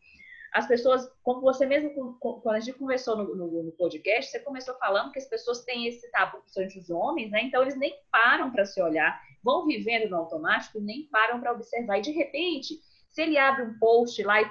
as 0.56 0.66
pessoas, 0.68 1.06
como 1.22 1.42
você 1.42 1.66
mesmo, 1.66 2.18
quando 2.18 2.56
a 2.56 2.60
gente 2.62 2.80
conversou 2.80 3.18
no, 3.18 3.36
no, 3.36 3.64
no, 3.64 3.72
podcast, 3.74 4.32
você 4.32 4.40
começou 4.40 4.74
falando 4.76 5.12
que 5.12 5.20
as 5.20 5.28
pessoas 5.28 5.66
têm 5.66 5.86
esse 5.86 6.10
tabu, 6.12 6.38
principalmente 6.38 6.80
os 6.80 6.90
homens, 6.90 7.30
né? 7.30 7.44
Então 7.44 7.62
eles 7.62 7.78
nem 7.78 7.94
param 8.10 8.50
para 8.50 8.64
se 8.64 8.82
olhar, 8.82 9.22
vão 9.44 9.66
vivendo 9.66 10.10
no 10.10 10.16
automático, 10.16 10.80
nem 10.80 11.10
param 11.12 11.42
para 11.42 11.52
observar. 11.52 11.98
E 11.98 12.04
de 12.04 12.12
repente, 12.12 12.80
se 13.16 13.22
ele 13.22 13.38
abre 13.38 13.64
um 13.64 13.80
post 13.80 14.22
lá 14.24 14.42
e, 14.42 14.46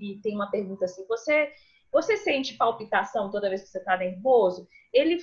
e 0.00 0.20
tem 0.20 0.34
uma 0.34 0.50
pergunta 0.50 0.86
assim, 0.86 1.06
você, 1.06 1.52
você 1.92 2.16
sente 2.16 2.56
palpitação 2.56 3.30
toda 3.30 3.48
vez 3.48 3.62
que 3.62 3.68
você 3.68 3.78
está 3.78 3.96
nervoso? 3.96 4.66
Ele, 4.92 5.18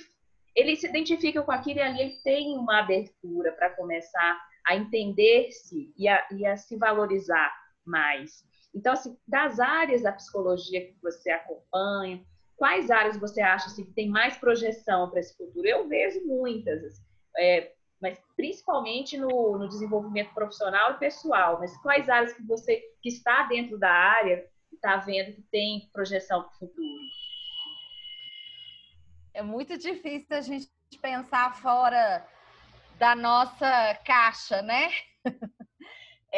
ele 0.54 0.74
se 0.76 0.86
identifica 0.86 1.42
com 1.42 1.52
aquilo 1.52 1.78
e 1.78 1.82
ali 1.82 2.00
ele 2.00 2.16
tem 2.24 2.56
uma 2.56 2.78
abertura 2.78 3.52
para 3.52 3.68
começar 3.76 4.40
a 4.66 4.74
entender-se 4.74 5.92
e 5.94 6.08
a, 6.08 6.26
e 6.30 6.46
a 6.46 6.56
se 6.56 6.74
valorizar 6.78 7.52
mais. 7.84 8.42
Então, 8.74 8.94
assim, 8.94 9.14
das 9.28 9.60
áreas 9.60 10.00
da 10.00 10.12
psicologia 10.12 10.86
que 10.86 10.96
você 11.02 11.30
acompanha, 11.30 12.24
quais 12.56 12.90
áreas 12.90 13.18
você 13.18 13.42
acha 13.42 13.66
assim, 13.66 13.84
que 13.84 13.92
tem 13.92 14.08
mais 14.08 14.38
projeção 14.38 15.10
para 15.10 15.20
esse 15.20 15.36
futuro? 15.36 15.68
Eu 15.68 15.86
vejo 15.86 16.26
muitas, 16.26 16.82
assim, 16.82 17.02
é, 17.36 17.72
mas 18.00 18.20
principalmente 18.36 19.16
no, 19.16 19.58
no, 19.58 19.68
desenvolvimento 19.68 20.32
profissional 20.34 20.92
e 20.92 20.98
pessoal. 20.98 21.58
Mas 21.58 21.76
quais 21.78 22.08
áreas 22.08 22.32
que 22.32 22.42
você 22.42 22.82
que 23.02 23.08
está 23.08 23.44
dentro 23.44 23.78
da 23.78 23.90
área 23.90 24.46
está 24.72 24.96
vendo 24.98 25.34
que 25.34 25.42
tem 25.42 25.88
projeção 25.92 26.42
para 26.42 26.52
o 26.52 26.58
futuro? 26.58 27.02
É 29.32 29.42
muito 29.42 29.76
difícil 29.78 30.36
a 30.36 30.40
gente 30.40 30.68
pensar 31.00 31.54
fora 31.56 32.26
da 32.98 33.14
nossa 33.14 33.94
caixa, 34.04 34.62
né? 34.62 34.90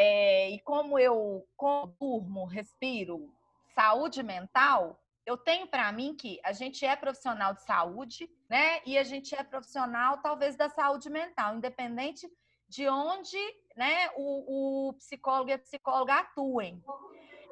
É, 0.01 0.51
e 0.51 0.61
como 0.61 0.97
eu 0.97 1.44
como 1.57 1.88
durmo, 1.99 2.44
respiro, 2.44 3.35
saúde 3.75 4.23
mental, 4.23 5.01
eu 5.29 5.37
tenho 5.37 5.67
para 5.67 5.93
mim 5.93 6.17
que 6.17 6.41
a 6.43 6.53
gente 6.53 6.87
é 6.87 6.97
profissional 6.97 7.53
de 7.53 7.62
saúde, 7.62 8.31
né? 8.49 8.81
E 8.87 8.97
a 8.97 9.05
gente 9.05 9.35
é 9.35 9.45
profissional, 9.45 10.23
talvez, 10.23 10.57
da 10.57 10.71
saúde 10.71 11.11
mental, 11.11 11.55
independente 11.55 12.27
de 12.67 12.88
onde 12.88 13.37
né, 13.77 14.09
o, 14.17 14.88
o 14.88 14.93
psicólogo 14.95 15.51
e 15.51 15.53
a 15.53 15.59
psicóloga 15.59 16.14
atuem. 16.14 16.83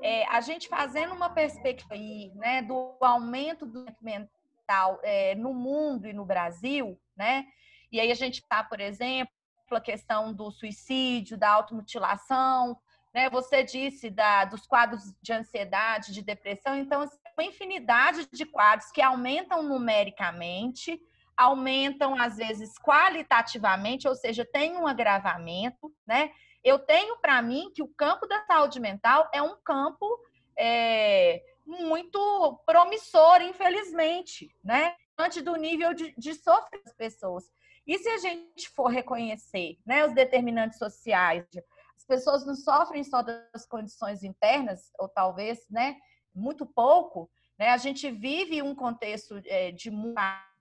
É, 0.01 0.27
a 0.29 0.41
gente 0.41 0.69
fazendo 0.69 1.13
uma 1.15 1.29
perspectiva 1.29 1.93
aí, 1.93 2.33
né, 2.37 2.63
do 2.63 2.97
aumento 2.99 3.67
do 3.67 3.85
mental 4.01 4.99
é, 5.03 5.35
no 5.35 5.53
mundo 5.53 6.09
e 6.09 6.15
no 6.15 6.25
Brasil, 6.25 6.99
né? 7.15 7.47
E 7.93 8.01
aí 8.01 8.11
a 8.11 8.15
gente 8.15 8.41
está, 8.41 8.65
por 8.65 8.81
exemplo, 8.81 9.31
a 9.71 9.81
questão 9.81 10.33
do 10.33 10.51
suicídio, 10.51 11.37
da 11.37 11.51
automutilação, 11.51 12.79
né? 13.13 13.29
Você 13.29 13.63
disse 13.63 14.09
da, 14.09 14.47
dos 14.47 14.67
quadros 14.67 15.15
de 15.21 15.33
ansiedade, 15.35 16.13
de 16.15 16.23
depressão, 16.23 16.75
então 16.75 17.03
assim, 17.03 17.26
uma 17.37 17.47
infinidade 17.47 18.27
de 18.33 18.47
quadros 18.47 18.91
que 18.91 19.03
aumentam 19.03 19.63
numericamente, 19.63 21.01
aumentam 21.37 22.19
às 22.19 22.37
vezes 22.39 22.79
qualitativamente, 22.79 24.09
ou 24.09 24.15
seja, 24.15 24.45
tem 24.45 24.77
um 24.77 24.87
agravamento, 24.87 25.95
né? 26.07 26.31
Eu 26.65 26.79
tenho 26.79 27.19
para 27.19 27.41
mim 27.43 27.71
que 27.75 27.83
o 27.83 27.89
campo 27.89 28.27
da 28.27 28.43
saúde 28.47 28.81
mental 28.81 29.29
é 29.33 29.43
um 29.43 29.57
campo 29.63 30.19
é, 30.59 31.43
muito 31.65 32.63
promissor, 32.65 33.43
infelizmente, 33.43 34.51
né? 34.65 34.97
Antes 35.19 35.43
do 35.43 35.55
nível 35.57 35.93
de, 35.93 36.15
de 36.17 36.35
sofrer 36.35 36.81
as 36.87 36.95
pessoas. 36.95 37.45
E 37.87 37.99
se 37.99 38.09
a 38.09 38.19
gente 38.19 38.69
for 38.71 38.89
reconhecer 38.89 39.79
né, 39.87 40.05
os 40.05 40.13
determinantes 40.13 40.79
sociais, 40.79 41.47
as 41.97 42.05
pessoas 42.05 42.45
não 42.45 42.55
sofrem 42.57 43.05
só 43.05 43.23
das 43.23 43.65
condições 43.67 44.25
internas, 44.25 44.91
ou 44.99 45.09
talvez 45.09 45.65
né, 45.71 45.97
muito 46.37 46.67
pouco, 46.67 47.31
né? 47.59 47.71
a 47.71 47.77
gente 47.77 48.11
vive 48.11 48.63
um 48.63 48.75
contexto 48.75 49.41
é, 49.47 49.71
de 49.71 49.91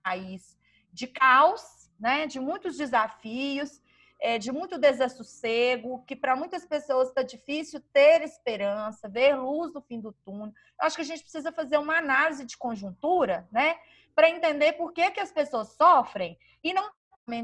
país 0.02 0.56
de 0.92 1.06
caos, 1.06 1.90
né, 2.00 2.26
de 2.26 2.40
muitos 2.40 2.78
desafios, 2.78 3.82
é, 4.18 4.38
de 4.38 4.50
muito 4.50 4.78
desassossego, 4.78 6.02
que 6.06 6.16
para 6.16 6.34
muitas 6.34 6.64
pessoas 6.64 7.08
está 7.08 7.22
difícil 7.22 7.82
ter 7.92 8.22
esperança, 8.22 9.06
ver 9.06 9.34
luz 9.34 9.74
no 9.74 9.82
fim 9.82 10.00
do 10.00 10.12
túnel. 10.24 10.54
Eu 10.80 10.86
acho 10.86 10.96
que 10.96 11.02
a 11.02 11.04
gente 11.04 11.20
precisa 11.20 11.52
fazer 11.52 11.76
uma 11.76 11.98
análise 11.98 12.46
de 12.46 12.56
conjuntura, 12.56 13.46
né, 13.52 13.78
para 14.14 14.30
entender 14.30 14.72
por 14.72 14.92
que, 14.92 15.10
que 15.10 15.20
as 15.20 15.30
pessoas 15.30 15.68
sofrem 15.72 16.38
e 16.64 16.72
não 16.72 16.90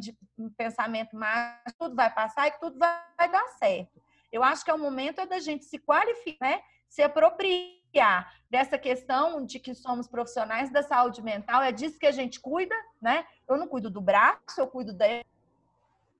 de 0.00 0.16
um 0.38 0.48
pensamento 0.48 1.16
mais, 1.16 1.60
tudo 1.76 1.96
vai 1.96 2.08
passar 2.14 2.46
e 2.46 2.52
tudo 2.52 2.78
vai, 2.78 3.02
vai 3.18 3.30
dar 3.30 3.46
certo. 3.58 4.00
Eu 4.30 4.42
acho 4.42 4.64
que 4.64 4.70
é 4.70 4.74
o 4.74 4.78
momento 4.78 5.20
é 5.20 5.26
da 5.26 5.40
gente 5.40 5.64
se 5.64 5.76
qualificar, 5.76 6.48
né? 6.48 6.62
Se 6.92 7.02
apropriar 7.02 8.30
dessa 8.50 8.76
questão 8.76 9.46
de 9.46 9.58
que 9.58 9.74
somos 9.74 10.06
profissionais 10.06 10.70
da 10.70 10.82
saúde 10.82 11.22
mental, 11.22 11.62
é 11.62 11.72
disso 11.72 11.98
que 11.98 12.06
a 12.06 12.12
gente 12.12 12.38
cuida, 12.38 12.74
né? 13.00 13.24
Eu 13.48 13.56
não 13.56 13.66
cuido 13.66 13.88
do 13.88 13.98
braço, 13.98 14.58
eu 14.58 14.66
cuido 14.66 14.92
da, 14.92 15.06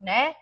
né? 0.01 0.35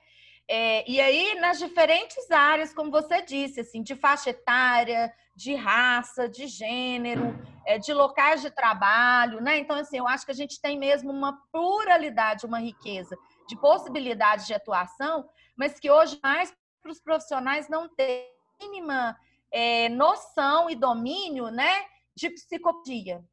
É, 0.46 0.88
e 0.88 1.00
aí, 1.00 1.34
nas 1.40 1.58
diferentes 1.58 2.30
áreas, 2.30 2.72
como 2.72 2.92
você 2.92 3.22
disse, 3.22 3.58
assim, 3.58 3.82
de 3.82 3.96
faixa 3.96 4.30
etária, 4.30 5.12
de 5.34 5.56
raça, 5.56 6.28
de 6.28 6.46
gênero, 6.46 7.36
é, 7.66 7.76
de 7.76 7.92
locais 7.92 8.40
de 8.40 8.52
trabalho, 8.52 9.40
né? 9.40 9.58
Então, 9.58 9.76
assim, 9.76 9.98
eu 9.98 10.06
acho 10.06 10.24
que 10.24 10.32
a 10.32 10.34
gente 10.34 10.60
tem 10.60 10.78
mesmo 10.78 11.10
uma 11.10 11.42
pluralidade, 11.50 12.46
uma 12.46 12.60
riqueza 12.60 13.16
de 13.48 13.56
possibilidades 13.56 14.46
de 14.46 14.54
atuação, 14.54 15.28
mas 15.56 15.80
que 15.80 15.90
hoje 15.90 16.20
mais 16.22 16.54
para 16.80 16.92
os 16.92 17.00
profissionais 17.00 17.68
não 17.68 17.88
têm 17.88 18.28
mínima 18.60 19.16
é, 19.50 19.88
noção 19.88 20.70
e 20.70 20.74
domínio, 20.74 21.48
né, 21.50 21.84
de 22.14 22.30
psicologia. 22.30 23.24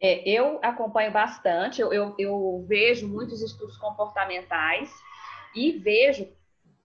É, 0.00 0.28
eu 0.28 0.60
acompanho 0.62 1.12
bastante, 1.12 1.80
eu, 1.80 1.92
eu, 1.92 2.14
eu, 2.18 2.64
vejo 2.68 3.08
muitos 3.08 3.42
estudos 3.42 3.76
comportamentais 3.78 4.92
e 5.56 5.72
vejo, 5.72 6.28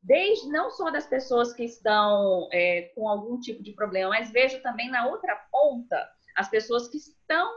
desde 0.02 0.48
não 0.50 0.72
só 0.72 0.90
das 0.90 1.06
pessoas 1.06 1.54
que 1.54 1.64
estão 1.64 2.50
é, 2.52 2.92
com 2.96 3.08
algum 3.08 3.40
tipo 3.40 3.62
de 3.62 3.72
problema, 3.72 4.10
mas 4.10 4.32
vejo 4.32 4.60
também 4.64 4.90
na 4.90 5.06
outra 5.08 5.36
ponta 5.52 6.10
as 6.36 6.50
pessoas 6.50 6.88
que 6.88 6.98
estão, 6.98 7.52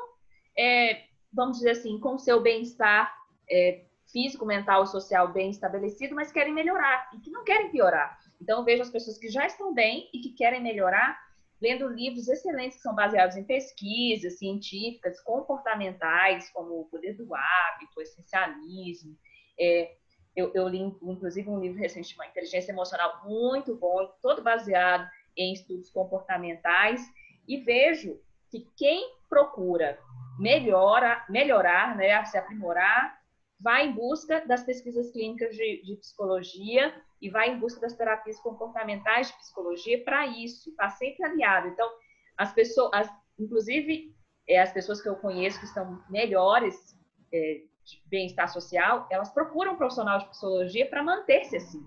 é, 0.59 1.05
vamos 1.33 1.57
dizer 1.57 1.71
assim, 1.71 1.99
com 2.01 2.19
seu 2.19 2.43
bem-estar 2.43 3.17
é, 3.51 3.87
físico, 4.13 4.45
mental 4.45 4.85
e 4.85 4.89
social 4.89 5.33
bem 5.33 5.51
estabelecido, 5.51 6.15
mas 6.15 6.31
querem 6.31 6.53
melhorar 6.53 7.11
e 7.15 7.21
que 7.21 7.31
não 7.31 7.45
querem 7.45 7.71
piorar. 7.71 8.19
Então, 8.41 8.65
vejo 8.65 8.83
as 8.83 8.91
pessoas 8.91 9.19
que 9.19 9.29
já 9.29 9.47
estão 9.47 9.75
bem 9.75 10.09
e 10.13 10.21
que 10.21 10.35
querem 10.35 10.63
melhorar 10.63 11.19
lendo 11.61 11.89
livros 11.89 12.29
excelentes 12.29 12.77
que 12.77 12.83
são 12.83 12.95
baseados 12.95 13.37
em 13.37 13.45
pesquisas 13.45 14.39
científicas, 14.39 15.21
comportamentais, 15.23 16.51
como 16.51 16.81
O 16.81 16.85
Poder 16.87 17.15
do 17.15 17.35
Hábito, 17.35 17.99
o 17.99 18.03
Essencialismo. 18.03 19.17
É, 19.59 19.95
eu, 20.35 20.53
eu, 20.55 20.69
li, 20.69 20.81
inclusive, 20.81 21.49
um 21.49 21.61
livro 21.61 21.79
recente, 21.79 22.15
uma 22.15 22.27
Inteligência 22.27 22.73
Emocional, 22.73 23.23
muito 23.25 23.75
bom, 23.75 24.07
todo 24.21 24.43
baseado 24.43 25.09
em 25.37 25.53
estudos 25.53 25.91
comportamentais, 25.91 27.01
e 27.49 27.59
vejo 27.59 28.21
que 28.51 28.69
quem 28.77 29.15
procura 29.29 29.99
melhora, 30.39 31.25
melhorar, 31.29 31.97
né, 31.97 32.23
se 32.27 32.37
aprimorar, 32.37 33.19
vai 33.59 33.87
em 33.87 33.93
busca 33.93 34.45
das 34.47 34.63
pesquisas 34.63 35.11
clínicas 35.11 35.57
de, 35.57 35.83
de 35.83 35.97
psicologia 35.97 36.95
e 37.21 37.31
vai 37.31 37.51
em 37.51 37.59
busca 37.59 37.81
das 37.81 37.95
terapias 37.95 38.39
comportamentais 38.41 39.29
de 39.29 39.37
psicologia 39.39 40.03
para 40.05 40.27
isso, 40.27 40.71
está 40.71 40.89
sempre 40.91 41.25
aliado. 41.25 41.69
Então, 41.69 41.89
as 42.37 42.53
pessoas, 42.53 42.91
as, 42.93 43.11
inclusive 43.39 44.15
é, 44.49 44.61
as 44.61 44.73
pessoas 44.73 45.01
que 45.01 45.09
eu 45.09 45.17
conheço 45.17 45.59
que 45.59 45.67
estão 45.67 46.03
melhores 46.11 46.97
é, 47.33 47.63
de 47.85 48.03
bem-estar 48.07 48.49
social, 48.49 49.07
elas 49.11 49.31
procuram 49.31 49.73
um 49.73 49.77
profissional 49.77 50.19
de 50.19 50.29
psicologia 50.29 50.89
para 50.89 51.03
manter-se 51.03 51.57
assim. 51.57 51.85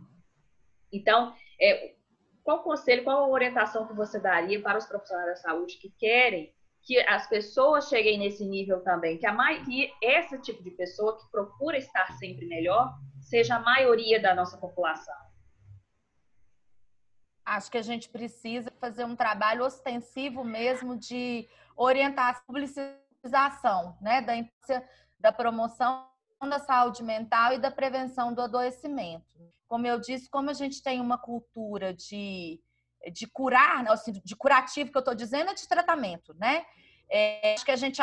Então, 0.91 1.35
é, 1.61 1.93
qual 2.43 2.63
conselho, 2.63 3.03
qual 3.03 3.25
a 3.25 3.27
orientação 3.27 3.87
que 3.87 3.93
você 3.93 4.19
daria 4.19 4.61
para 4.61 4.77
os 4.77 4.85
profissionais 4.85 5.27
da 5.27 5.35
saúde 5.35 5.77
que 5.77 5.91
querem 5.91 6.53
que 6.81 6.99
as 7.01 7.27
pessoas 7.27 7.89
cheguem 7.89 8.17
nesse 8.17 8.45
nível 8.45 8.81
também, 8.81 9.17
que, 9.17 9.25
a 9.25 9.63
que 9.63 9.91
esse 10.01 10.41
tipo 10.41 10.63
de 10.63 10.71
pessoa 10.71 11.17
que 11.17 11.29
procura 11.29 11.77
estar 11.77 12.11
sempre 12.13 12.47
melhor 12.47 12.97
seja 13.29 13.55
a 13.55 13.59
maioria 13.59 14.19
da 14.19 14.33
nossa 14.33 14.57
população? 14.57 15.15
Acho 17.45 17.71
que 17.71 17.77
a 17.77 17.83
gente 17.83 18.09
precisa 18.09 18.71
fazer 18.79 19.05
um 19.05 19.15
trabalho 19.15 19.63
ostensivo 19.63 20.43
mesmo 20.43 20.97
de 20.97 21.47
orientação, 21.75 22.43
publicização, 22.45 23.97
né, 24.01 24.21
da, 24.21 24.33
da 25.19 25.31
promoção 25.31 26.07
da 26.41 26.59
saúde 26.59 27.03
mental 27.03 27.53
e 27.53 27.59
da 27.59 27.69
prevenção 27.69 28.33
do 28.33 28.41
adoecimento. 28.41 29.25
Como 29.67 29.85
eu 29.85 29.99
disse, 29.99 30.29
como 30.29 30.49
a 30.49 30.53
gente 30.53 30.81
tem 30.81 30.99
uma 30.99 31.17
cultura 31.17 31.93
de, 31.93 32.59
de 33.11 33.27
curar, 33.27 33.83
né, 33.83 33.91
assim, 33.91 34.11
de 34.11 34.35
curativo 34.35 34.91
que 34.91 34.97
eu 34.97 35.01
estou 35.01 35.13
dizendo 35.13 35.51
é 35.51 35.53
de 35.53 35.67
tratamento, 35.67 36.33
né? 36.35 36.65
É, 37.11 37.55
acho 37.55 37.65
que 37.65 37.71
a 37.71 37.75
gente 37.75 38.01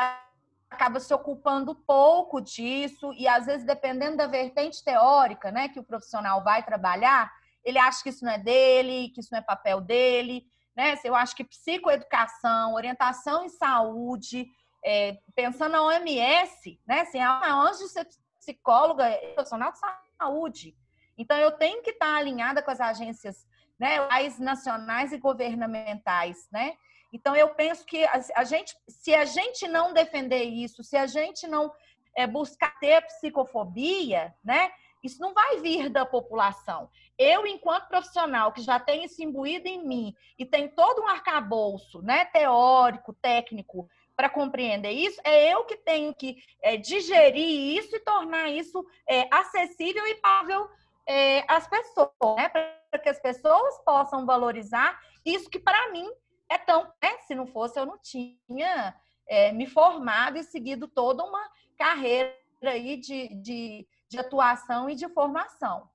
acaba 0.70 1.00
se 1.00 1.12
ocupando 1.14 1.74
pouco 1.74 2.40
disso 2.40 3.12
e 3.14 3.26
às 3.28 3.46
vezes 3.46 3.64
dependendo 3.64 4.16
da 4.16 4.26
vertente 4.26 4.82
teórica, 4.82 5.50
né, 5.50 5.68
que 5.68 5.78
o 5.78 5.84
profissional 5.84 6.42
vai 6.42 6.62
trabalhar, 6.62 7.32
ele 7.64 7.78
acha 7.78 8.02
que 8.02 8.10
isso 8.10 8.24
não 8.24 8.32
é 8.32 8.38
dele, 8.38 9.10
que 9.10 9.20
isso 9.20 9.30
não 9.32 9.38
é 9.38 9.42
papel 9.42 9.80
dele, 9.80 10.46
né? 10.76 10.96
Eu 11.02 11.16
acho 11.16 11.34
que 11.34 11.42
psicoeducação, 11.42 12.74
orientação 12.74 13.44
em 13.44 13.48
saúde, 13.48 14.46
é, 14.84 15.18
pensando 15.34 15.72
na 15.72 15.82
OMS, 15.82 16.80
né? 16.86 17.00
Assim, 17.00 17.18
antes 17.20 17.80
de 17.80 17.88
ser 17.88 18.06
psicóloga, 18.38 19.04
é 19.04 19.32
profissional 19.32 19.72
de 19.72 19.78
saúde. 20.16 20.76
Então, 21.18 21.36
eu 21.38 21.50
tenho 21.52 21.82
que 21.82 21.90
estar 21.90 22.14
alinhada 22.14 22.62
com 22.62 22.70
as 22.70 22.80
agências 22.80 23.46
né, 23.78 23.96
nacionais 24.38 25.12
e 25.12 25.18
governamentais, 25.18 26.46
né? 26.52 26.76
Então, 27.12 27.34
eu 27.34 27.48
penso 27.50 27.84
que 27.84 28.04
a, 28.04 28.44
gente, 28.44 28.76
se 28.88 29.14
a 29.14 29.24
gente 29.24 29.66
não 29.68 29.92
defender 29.92 30.44
isso, 30.44 30.82
se 30.82 30.96
a 30.96 31.06
gente 31.06 31.46
não 31.46 31.72
é, 32.16 32.26
buscar 32.26 32.78
ter 32.78 33.02
psicofobia, 33.06 34.34
né? 34.44 34.70
Isso 35.02 35.20
não 35.20 35.32
vai 35.32 35.60
vir 35.60 35.88
da 35.88 36.04
população. 36.04 36.90
Eu, 37.16 37.46
enquanto 37.46 37.88
profissional, 37.88 38.50
que 38.52 38.60
já 38.60 38.80
tenho 38.80 39.04
isso 39.04 39.22
imbuído 39.22 39.68
em 39.68 39.86
mim 39.86 40.14
e 40.38 40.44
tem 40.44 40.68
todo 40.68 41.02
um 41.02 41.06
arcabouço 41.06 42.02
né, 42.02 42.24
teórico, 42.24 43.12
técnico, 43.14 43.88
para 44.16 44.30
compreender 44.30 44.90
isso, 44.90 45.20
é 45.22 45.52
eu 45.52 45.64
que 45.64 45.76
tenho 45.76 46.14
que 46.14 46.42
é, 46.62 46.76
digerir 46.76 47.78
isso 47.78 47.94
e 47.94 48.00
tornar 48.00 48.48
isso 48.48 48.84
é, 49.06 49.28
acessível 49.30 50.06
e 50.06 50.14
pável 50.14 50.68
é, 51.06 51.44
às 51.46 51.68
pessoas, 51.68 52.36
né? 52.36 52.48
para 52.48 52.98
que 52.98 53.10
as 53.10 53.20
pessoas 53.20 53.78
possam 53.84 54.24
valorizar 54.24 54.98
isso 55.24 55.50
que, 55.50 55.58
para 55.58 55.92
mim, 55.92 56.10
é 56.48 56.58
tão. 56.58 56.84
Né? 57.02 57.18
Se 57.26 57.34
não 57.34 57.46
fosse, 57.46 57.78
eu 57.78 57.86
não 57.86 57.98
tinha 57.98 58.94
é, 59.26 59.52
me 59.52 59.66
formado 59.66 60.38
e 60.38 60.44
seguido 60.44 60.88
toda 60.88 61.24
uma 61.24 61.50
carreira 61.76 62.34
aí 62.62 62.96
de, 62.96 63.28
de, 63.36 63.86
de 64.08 64.18
atuação 64.18 64.88
e 64.88 64.94
de 64.94 65.08
formação. 65.08 65.88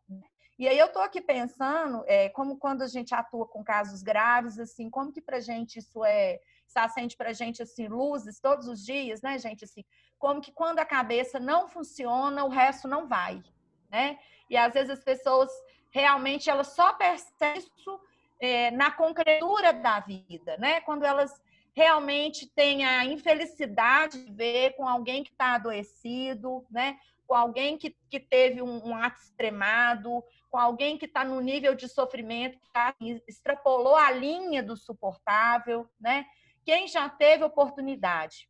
E 0.60 0.68
aí 0.68 0.78
eu 0.78 0.86
estou 0.86 1.02
aqui 1.02 1.20
pensando, 1.20 2.04
é, 2.06 2.30
como 2.30 2.58
quando 2.58 2.84
a 2.84 2.88
gente 2.88 3.16
atua 3.16 3.48
com 3.48 3.64
casos 3.64 4.04
graves, 4.04 4.60
assim, 4.60 4.92
como 4.92 5.12
que 5.12 5.20
para 5.20 5.40
gente 5.40 5.80
isso 5.80 6.06
é 6.06 6.40
se 6.68 6.80
acende 6.80 7.18
para 7.18 7.34
gente 7.34 7.62
assim 7.62 7.88
luzes 7.88 8.40
todos 8.40 8.68
os 8.68 8.86
dias, 8.86 9.22
né, 9.22 9.38
gente? 9.38 9.66
Assim, 9.66 9.84
como 10.18 10.40
que 10.40 10.52
quando 10.52 10.80
a 10.80 10.86
cabeça 10.86 11.40
não 11.40 11.68
funciona, 11.68 12.46
o 12.46 12.50
resto 12.50 12.88
não 12.88 13.08
vai, 13.08 13.44
né? 13.90 14.18
E 14.50 14.56
às 14.56 14.74
vezes 14.74 14.92
as 14.92 15.04
pessoas 15.04 15.52
realmente 15.90 16.50
elas 16.50 16.68
só 16.68 16.94
percebem 16.94 17.58
isso 17.76 18.00
é, 18.41 18.71
na 18.71 18.89
concretura 18.91 19.71
da 19.71 19.99
vida, 19.99 20.58
né? 20.58 20.82
Quando 20.82 21.06
elas 21.06 21.39
realmente 21.73 22.47
têm 22.47 22.84
a 22.84 23.06
infelicidade 23.06 24.25
de 24.25 24.32
ver 24.32 24.75
com 24.75 24.86
alguém 24.88 25.23
que 25.23 25.32
está 25.32 25.54
adoecido, 25.54 26.65
né? 26.69 26.97
Com 27.27 27.36
alguém 27.36 27.77
que, 27.77 27.95
que 28.10 28.19
teve 28.19 28.62
um, 28.62 28.89
um 28.89 28.95
ato 28.95 29.21
extremado, 29.21 30.23
com 30.49 30.58
alguém 30.58 30.97
que 30.97 31.06
está 31.06 31.23
no 31.23 31.39
nível 31.39 31.75
de 31.75 31.88
sofrimento 31.88 32.60
que 32.60 32.69
tá, 32.71 32.93
extrapolou 33.27 33.95
a 33.95 34.12
linha 34.12 34.62
do 34.62 34.75
suportável, 34.75 35.88
né? 35.99 36.25
Quem 36.65 36.88
já 36.88 37.08
teve 37.08 37.43
oportunidade 37.43 38.49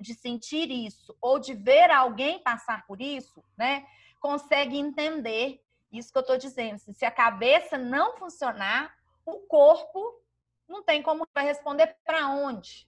de 0.00 0.14
sentir 0.14 0.70
isso 0.70 1.14
ou 1.20 1.38
de 1.38 1.54
ver 1.54 1.90
alguém 1.90 2.42
passar 2.42 2.86
por 2.86 3.00
isso, 3.00 3.44
né, 3.56 3.86
consegue 4.18 4.78
entender 4.78 5.60
isso 5.92 6.10
que 6.12 6.18
eu 6.18 6.22
estou 6.22 6.38
dizendo. 6.38 6.78
Se 6.78 7.04
a 7.04 7.10
cabeça 7.10 7.76
não 7.76 8.16
funcionar, 8.16 8.94
o 9.30 9.40
corpo 9.40 10.20
não 10.68 10.82
tem 10.82 11.02
como 11.02 11.26
responder 11.36 11.96
para 12.04 12.28
onde. 12.28 12.86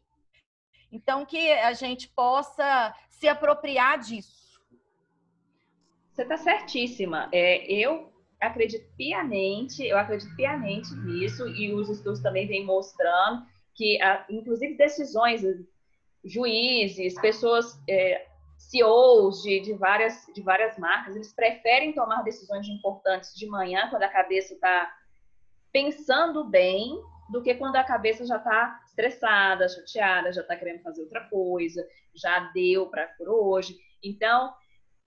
Então, 0.91 1.25
que 1.25 1.51
a 1.53 1.73
gente 1.73 2.09
possa 2.09 2.95
se 3.09 3.27
apropriar 3.27 3.99
disso. 3.99 4.61
Você 6.13 6.23
está 6.23 6.37
certíssima. 6.37 7.29
É, 7.33 7.65
eu 7.73 8.13
acredito 8.39 8.87
piamente, 8.97 9.85
eu 9.85 9.97
acredito 9.97 10.35
piamente 10.37 10.95
nisso, 10.97 11.49
e 11.49 11.73
os 11.73 11.89
estudos 11.89 12.21
também 12.21 12.47
vêm 12.47 12.65
mostrando 12.65 13.47
que, 13.75 13.99
inclusive, 14.29 14.77
decisões, 14.77 15.43
juízes, 16.25 17.15
pessoas, 17.21 17.81
é, 17.89 18.27
CEOs 18.59 19.43
de, 19.43 19.61
de, 19.61 19.73
várias, 19.75 20.27
de 20.35 20.43
várias 20.43 20.79
marcas, 20.79 21.17
eles 21.17 21.33
preferem 21.33 21.93
tomar 21.93 22.23
decisões 22.23 22.69
importantes 22.69 23.35
de 23.35 23.47
manhã, 23.47 23.89
quando 23.89 24.03
a 24.03 24.09
cabeça 24.09 24.55
está 24.55 24.93
pensando 25.73 26.45
bem, 26.45 27.01
do 27.31 27.43
que 27.43 27.55
quando 27.55 27.77
a 27.77 27.85
cabeça 27.85 28.27
já 28.27 28.37
está 28.37 28.81
estressada, 28.87 29.69
chateada, 29.69 30.33
já 30.33 30.43
está 30.43 30.55
querendo 30.55 30.83
fazer 30.83 31.03
outra 31.03 31.27
coisa, 31.29 31.87
já 32.15 32.41
deu 32.53 32.91
para 32.91 33.07
por 33.17 33.29
hoje. 33.29 33.77
Então, 34.03 34.53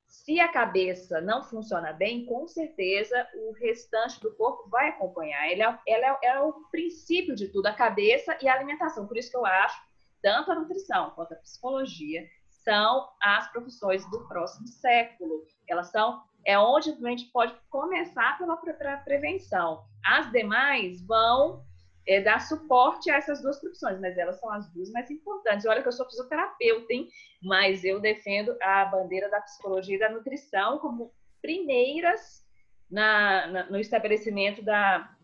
se 0.08 0.40
a 0.40 0.48
cabeça 0.48 1.22
não 1.22 1.44
funciona 1.44 1.94
bem, 1.94 2.26
com 2.26 2.48
certeza 2.48 3.28
o 3.36 3.52
restante 3.54 4.20
do 4.22 4.36
corpo 4.36 4.68
vai 4.70 4.90
acompanhar. 4.90 5.52
Ela, 5.52 5.80
é, 5.88 5.94
ela 5.94 6.20
é, 6.24 6.28
é, 6.28 6.40
o 6.40 6.54
princípio 6.72 7.36
de 7.36 7.50
tudo, 7.50 7.68
a 7.68 7.74
cabeça 7.74 8.38
e 8.42 8.48
a 8.48 8.54
alimentação. 8.54 9.08
Por 9.08 9.18
isso 9.18 9.30
que 9.30 9.38
eu 9.38 9.46
acho, 9.46 9.80
tanto 10.22 10.52
a 10.52 10.56
nutrição 10.56 11.12
quanto 11.12 11.34
a 11.34 11.38
psicologia 11.38 12.26
são 12.50 13.08
as 13.22 13.52
profissões 13.52 14.10
do 14.10 14.28
próximo 14.28 14.68
século. 14.68 15.46
Elas 15.68 15.92
são, 15.92 16.24
é 16.46 16.58
onde 16.60 16.92
a 16.92 17.10
gente 17.10 17.26
pode 17.32 17.54
começar 17.70 18.38
pela 18.38 18.56
prevenção. 18.98 19.84
As 20.06 20.32
demais 20.32 21.02
vão 21.06 21.64
é, 22.08 22.22
dar 22.22 22.40
suporte 22.40 23.10
a 23.10 23.16
essas 23.16 23.42
duas 23.42 23.60
profissões, 23.60 24.00
mas 24.00 24.18
elas 24.18 24.40
são 24.40 24.52
as 24.52 24.72
duas 24.72 24.92
mais 24.92 25.10
importantes. 25.10 25.66
Olha 25.66 25.82
que 25.82 25.88
eu 25.88 25.92
sou 25.92 26.06
fisioterapeuta, 26.06 26.94
hein? 26.94 27.10
mas 27.42 27.84
eu 27.84 28.00
defendo 28.00 28.56
a 28.62 28.86
bandeira 28.86 29.30
da 29.30 29.42
psicologia 29.42 29.96
e 29.96 30.00
da 30.00 30.10
nutrição 30.10 30.78
como 30.80 31.12
primeiras 31.42 32.46
na, 32.90 33.48
na, 33.48 33.70
no 33.70 33.80
estabelecimento 33.80 34.64
da, 34.64 35.16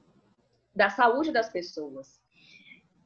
da 0.76 0.90
saúde 0.90 1.32
das 1.32 1.50
pessoas. 1.50 2.20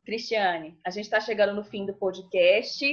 Cristiane, 0.06 0.80
a 0.86 0.90
gente 0.90 1.06
está 1.06 1.20
chegando 1.20 1.54
no 1.54 1.64
fim 1.64 1.86
do 1.86 1.94
podcast. 1.94 2.86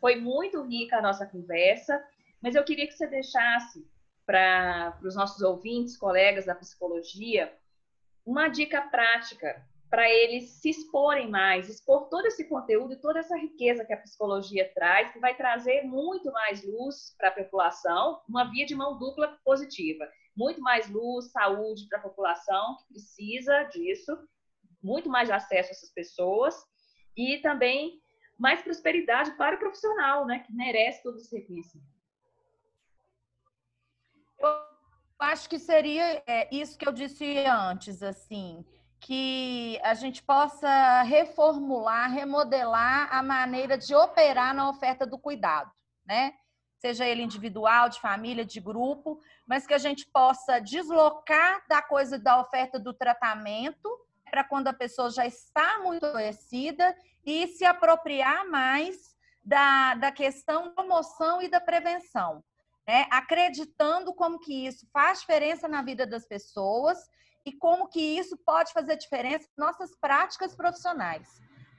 Foi 0.00 0.16
muito 0.16 0.62
rica 0.62 0.98
a 0.98 1.02
nossa 1.02 1.26
conversa, 1.26 2.00
mas 2.40 2.54
eu 2.54 2.62
queria 2.62 2.86
que 2.86 2.92
você 2.92 3.06
deixasse 3.06 3.84
para 4.28 4.98
os 5.02 5.16
nossos 5.16 5.40
ouvintes, 5.40 5.96
colegas 5.96 6.44
da 6.44 6.54
psicologia, 6.54 7.50
uma 8.26 8.48
dica 8.48 8.82
prática 8.82 9.66
para 9.88 10.06
eles 10.06 10.50
se 10.50 10.68
exporem 10.68 11.30
mais, 11.30 11.66
expor 11.66 12.10
todo 12.10 12.26
esse 12.26 12.46
conteúdo 12.46 12.92
e 12.92 13.00
toda 13.00 13.20
essa 13.20 13.34
riqueza 13.38 13.86
que 13.86 13.92
a 13.94 13.96
psicologia 13.96 14.70
traz, 14.74 15.10
que 15.14 15.18
vai 15.18 15.34
trazer 15.34 15.82
muito 15.84 16.30
mais 16.30 16.62
luz 16.62 17.14
para 17.16 17.28
a 17.28 17.32
população, 17.32 18.20
uma 18.28 18.44
via 18.50 18.66
de 18.66 18.74
mão 18.74 18.98
dupla 18.98 19.38
positiva. 19.42 20.06
Muito 20.36 20.60
mais 20.60 20.90
luz, 20.90 21.32
saúde 21.32 21.88
para 21.88 21.98
a 21.98 22.02
população 22.02 22.76
que 22.76 22.92
precisa 22.92 23.62
disso, 23.62 24.14
muito 24.82 25.08
mais 25.08 25.30
acesso 25.30 25.70
a 25.70 25.72
essas 25.72 25.90
pessoas 25.90 26.54
e 27.16 27.38
também 27.38 27.98
mais 28.38 28.60
prosperidade 28.60 29.30
para 29.38 29.56
o 29.56 29.58
profissional, 29.58 30.26
né, 30.26 30.40
que 30.40 30.52
merece 30.52 31.02
todo 31.02 31.16
esse 31.16 31.34
reconhecimento. 31.34 31.97
Acho 35.18 35.48
que 35.48 35.58
seria 35.58 36.22
é, 36.26 36.48
isso 36.54 36.78
que 36.78 36.86
eu 36.86 36.92
disse 36.92 37.44
antes, 37.46 38.02
assim, 38.02 38.64
que 39.00 39.78
a 39.82 39.94
gente 39.94 40.22
possa 40.22 41.02
reformular, 41.02 42.10
remodelar 42.12 43.08
a 43.12 43.22
maneira 43.22 43.76
de 43.76 43.94
operar 43.94 44.54
na 44.54 44.68
oferta 44.68 45.06
do 45.06 45.18
cuidado, 45.18 45.70
né? 46.06 46.34
Seja 46.78 47.04
ele 47.04 47.22
individual, 47.22 47.88
de 47.88 48.00
família, 48.00 48.44
de 48.44 48.60
grupo, 48.60 49.20
mas 49.46 49.66
que 49.66 49.74
a 49.74 49.78
gente 49.78 50.06
possa 50.06 50.60
deslocar 50.60 51.64
da 51.68 51.82
coisa 51.82 52.18
da 52.18 52.40
oferta 52.40 52.78
do 52.78 52.94
tratamento 52.94 53.88
para 54.30 54.44
quando 54.44 54.68
a 54.68 54.72
pessoa 54.72 55.10
já 55.10 55.26
está 55.26 55.80
muito 55.80 56.06
adoecida 56.06 56.96
e 57.24 57.48
se 57.48 57.64
apropriar 57.64 58.48
mais 58.48 59.16
da, 59.44 59.94
da 59.94 60.12
questão 60.12 60.64
da 60.64 60.70
promoção 60.70 61.42
e 61.42 61.48
da 61.48 61.60
prevenção, 61.60 62.44
né? 62.88 63.06
acreditando 63.10 64.14
como 64.14 64.40
que 64.40 64.66
isso 64.66 64.88
faz 64.90 65.20
diferença 65.20 65.68
na 65.68 65.82
vida 65.82 66.06
das 66.06 66.26
pessoas 66.26 66.98
e 67.44 67.52
como 67.52 67.86
que 67.86 68.00
isso 68.00 68.34
pode 68.38 68.72
fazer 68.72 68.96
diferença 68.96 69.44
em 69.46 69.60
nossas 69.60 69.94
práticas 69.94 70.56
profissionais. 70.56 71.28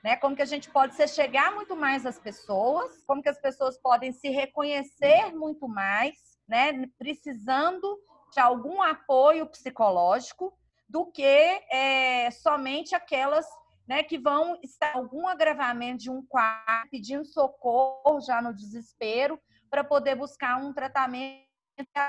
né? 0.04 0.16
Como 0.16 0.36
que 0.36 0.42
a 0.42 0.46
gente 0.46 0.70
pode 0.70 0.94
se 0.94 1.08
chegar 1.08 1.52
muito 1.52 1.74
mais 1.74 2.06
às 2.06 2.20
pessoas, 2.20 3.02
como 3.08 3.20
que 3.20 3.28
as 3.28 3.40
pessoas 3.40 3.76
podem 3.76 4.12
se 4.12 4.28
reconhecer 4.28 5.34
muito 5.34 5.68
mais, 5.68 6.14
né? 6.48 6.86
Precisando 6.96 7.98
de 8.32 8.38
algum 8.38 8.80
apoio 8.80 9.46
psicológico 9.46 10.56
do 10.88 11.06
que 11.06 11.24
é, 11.24 12.30
somente 12.30 12.94
aquelas 12.94 13.46
né, 13.86 14.04
que 14.04 14.16
vão 14.16 14.56
estar 14.62 14.94
algum 14.94 15.26
agravamento 15.26 16.04
de 16.04 16.10
um 16.10 16.24
quadro, 16.24 16.88
pedindo 16.92 17.24
socorro 17.24 18.20
já 18.20 18.40
no 18.40 18.54
desespero, 18.54 19.40
para 19.70 19.84
poder 19.84 20.16
buscar 20.16 20.56
um 20.56 20.72
tratamento 20.72 21.48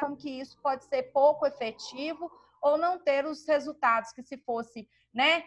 como 0.01 0.18
que 0.18 0.30
isso 0.30 0.57
pode 0.62 0.84
ser 0.86 1.03
pouco 1.14 1.45
efetivo 1.45 2.30
ou 2.62 2.78
não 2.78 2.99
ter 2.99 3.26
os 3.26 3.47
resultados 3.47 4.12
que 4.12 4.22
se 4.22 4.38
fosse, 4.38 4.88
né, 5.14 5.45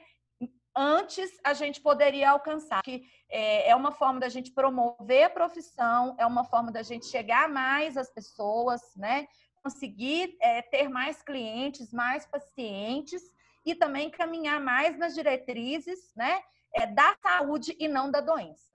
antes 0.77 1.31
a 1.45 1.55
gente 1.55 1.81
poderia 1.81 2.31
alcançar. 2.31 2.83
Que 2.83 3.05
é, 3.29 3.71
é 3.71 3.77
uma 3.77 3.93
forma 3.93 4.19
da 4.19 4.29
gente 4.29 4.51
promover 4.51 5.25
a 5.25 5.31
profissão, 5.31 6.17
é 6.19 6.27
uma 6.27 6.45
forma 6.45 6.73
da 6.73 6.83
gente 6.83 7.07
chegar 7.07 7.49
mais 7.49 7.97
às 7.97 8.11
pessoas, 8.11 8.81
né? 8.97 9.27
Conseguir 9.63 10.37
é, 10.41 10.61
ter 10.61 10.89
mais 10.89 11.23
clientes, 11.23 11.93
mais 11.93 12.27
pacientes 12.27 13.23
e 13.65 13.75
também 13.75 14.11
caminhar 14.11 14.61
mais 14.61 14.99
nas 14.99 15.15
diretrizes, 15.15 16.13
né? 16.15 16.43
É, 16.75 16.87
da 16.87 17.17
saúde 17.23 17.77
e 17.79 17.87
não 17.87 18.11
da 18.11 18.21
doença. 18.21 18.73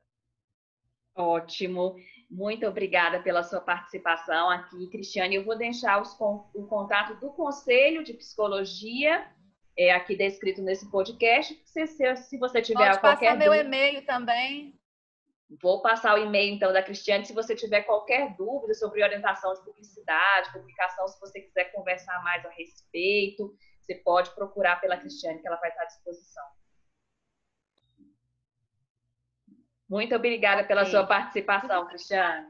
Ótimo. 1.15 1.95
Muito 2.29 2.67
obrigada 2.67 3.19
pela 3.21 3.41
sua 3.41 3.59
participação 3.59 4.49
aqui, 4.49 4.87
Cristiane. 4.87 5.35
Eu 5.35 5.43
vou 5.43 5.57
deixar 5.57 5.99
os, 5.99 6.15
o 6.19 6.67
contato 6.67 7.19
do 7.19 7.31
Conselho 7.31 8.03
de 8.03 8.13
Psicologia 8.13 9.25
é, 9.75 9.91
aqui 9.91 10.15
descrito 10.15 10.61
nesse 10.61 10.89
podcast. 10.91 11.59
Se, 11.65 11.87
se, 11.87 12.15
se 12.17 12.37
você 12.37 12.61
tiver 12.61 12.89
Pode 12.89 12.99
qualquer 12.99 13.31
passar 13.31 13.39
meu 13.39 13.53
e-mail 13.53 14.05
também. 14.05 14.77
Vou 15.59 15.81
passar 15.81 16.19
o 16.19 16.23
e-mail, 16.23 16.53
então, 16.53 16.71
da 16.71 16.83
Cristiane. 16.83 17.25
Se 17.25 17.33
você 17.33 17.55
tiver 17.55 17.81
qualquer 17.81 18.35
dúvida 18.35 18.75
sobre 18.75 19.03
orientação 19.03 19.51
de 19.53 19.63
publicidade, 19.63 20.53
publicação, 20.53 21.07
se 21.07 21.19
você 21.19 21.41
quiser 21.41 21.71
conversar 21.71 22.21
mais 22.21 22.45
a 22.45 22.49
respeito, 22.49 23.55
você 23.81 23.95
pode 23.95 24.29
procurar 24.35 24.79
pela 24.79 24.97
Cristiane, 24.97 25.39
que 25.39 25.47
ela 25.47 25.57
vai 25.57 25.69
estar 25.69 25.81
à 25.81 25.87
disposição. 25.87 26.43
Muito 29.89 30.15
obrigada 30.15 30.63
pela 30.63 30.85
sua 30.85 31.05
participação, 31.05 31.87
Cristiane. 31.87 32.47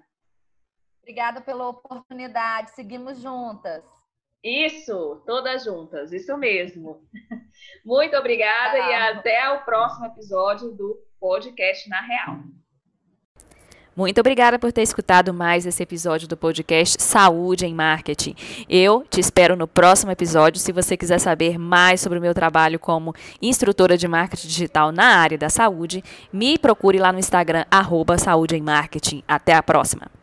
Obrigada 1.02 1.42
pela 1.42 1.70
oportunidade. 1.70 2.72
Seguimos 2.72 3.22
juntas. 3.22 3.84
Isso, 4.44 5.22
todas 5.26 5.64
juntas, 5.64 6.12
isso 6.12 6.38
mesmo. 6.38 7.02
Muito 7.84 8.16
obrigada 8.16 8.78
e 8.78 8.94
até 8.94 9.50
o 9.52 9.64
próximo 9.66 10.06
episódio 10.08 10.72
do 10.72 11.02
podcast 11.20 11.90
Na 11.90 12.02
Real. 12.02 12.40
Muito 14.00 14.22
obrigada 14.22 14.58
por 14.58 14.72
ter 14.72 14.82
escutado 14.82 15.34
mais 15.34 15.66
esse 15.66 15.84
episódio 15.84 16.26
do 16.26 16.38
podcast 16.38 17.04
Saúde 17.04 17.66
em 17.66 17.76
Marketing. 17.76 18.34
Eu 18.70 19.04
te 19.10 19.20
espero 19.20 19.58
no 19.58 19.68
próximo 19.68 20.10
episódio. 20.10 20.58
Se 20.58 20.72
você 20.72 20.96
quiser 20.96 21.20
saber 21.20 21.60
mais 21.60 22.00
sobre 22.00 22.18
o 22.18 22.22
meu 22.22 22.34
trabalho 22.34 22.80
como 22.80 23.14
instrutora 23.42 23.98
de 23.98 24.08
marketing 24.08 24.48
digital 24.48 24.94
na 24.94 25.18
área 25.18 25.38
da 25.38 25.50
saúde, 25.50 26.02
me 26.32 26.58
procure 26.58 26.98
lá 26.98 27.12
no 27.12 27.20
Instagram, 27.20 27.66
arroba 27.70 28.18
Saúde 28.18 28.56
em 28.56 28.62
Marketing. 28.62 29.22
Até 29.28 29.54
a 29.54 29.62
próxima! 29.62 30.19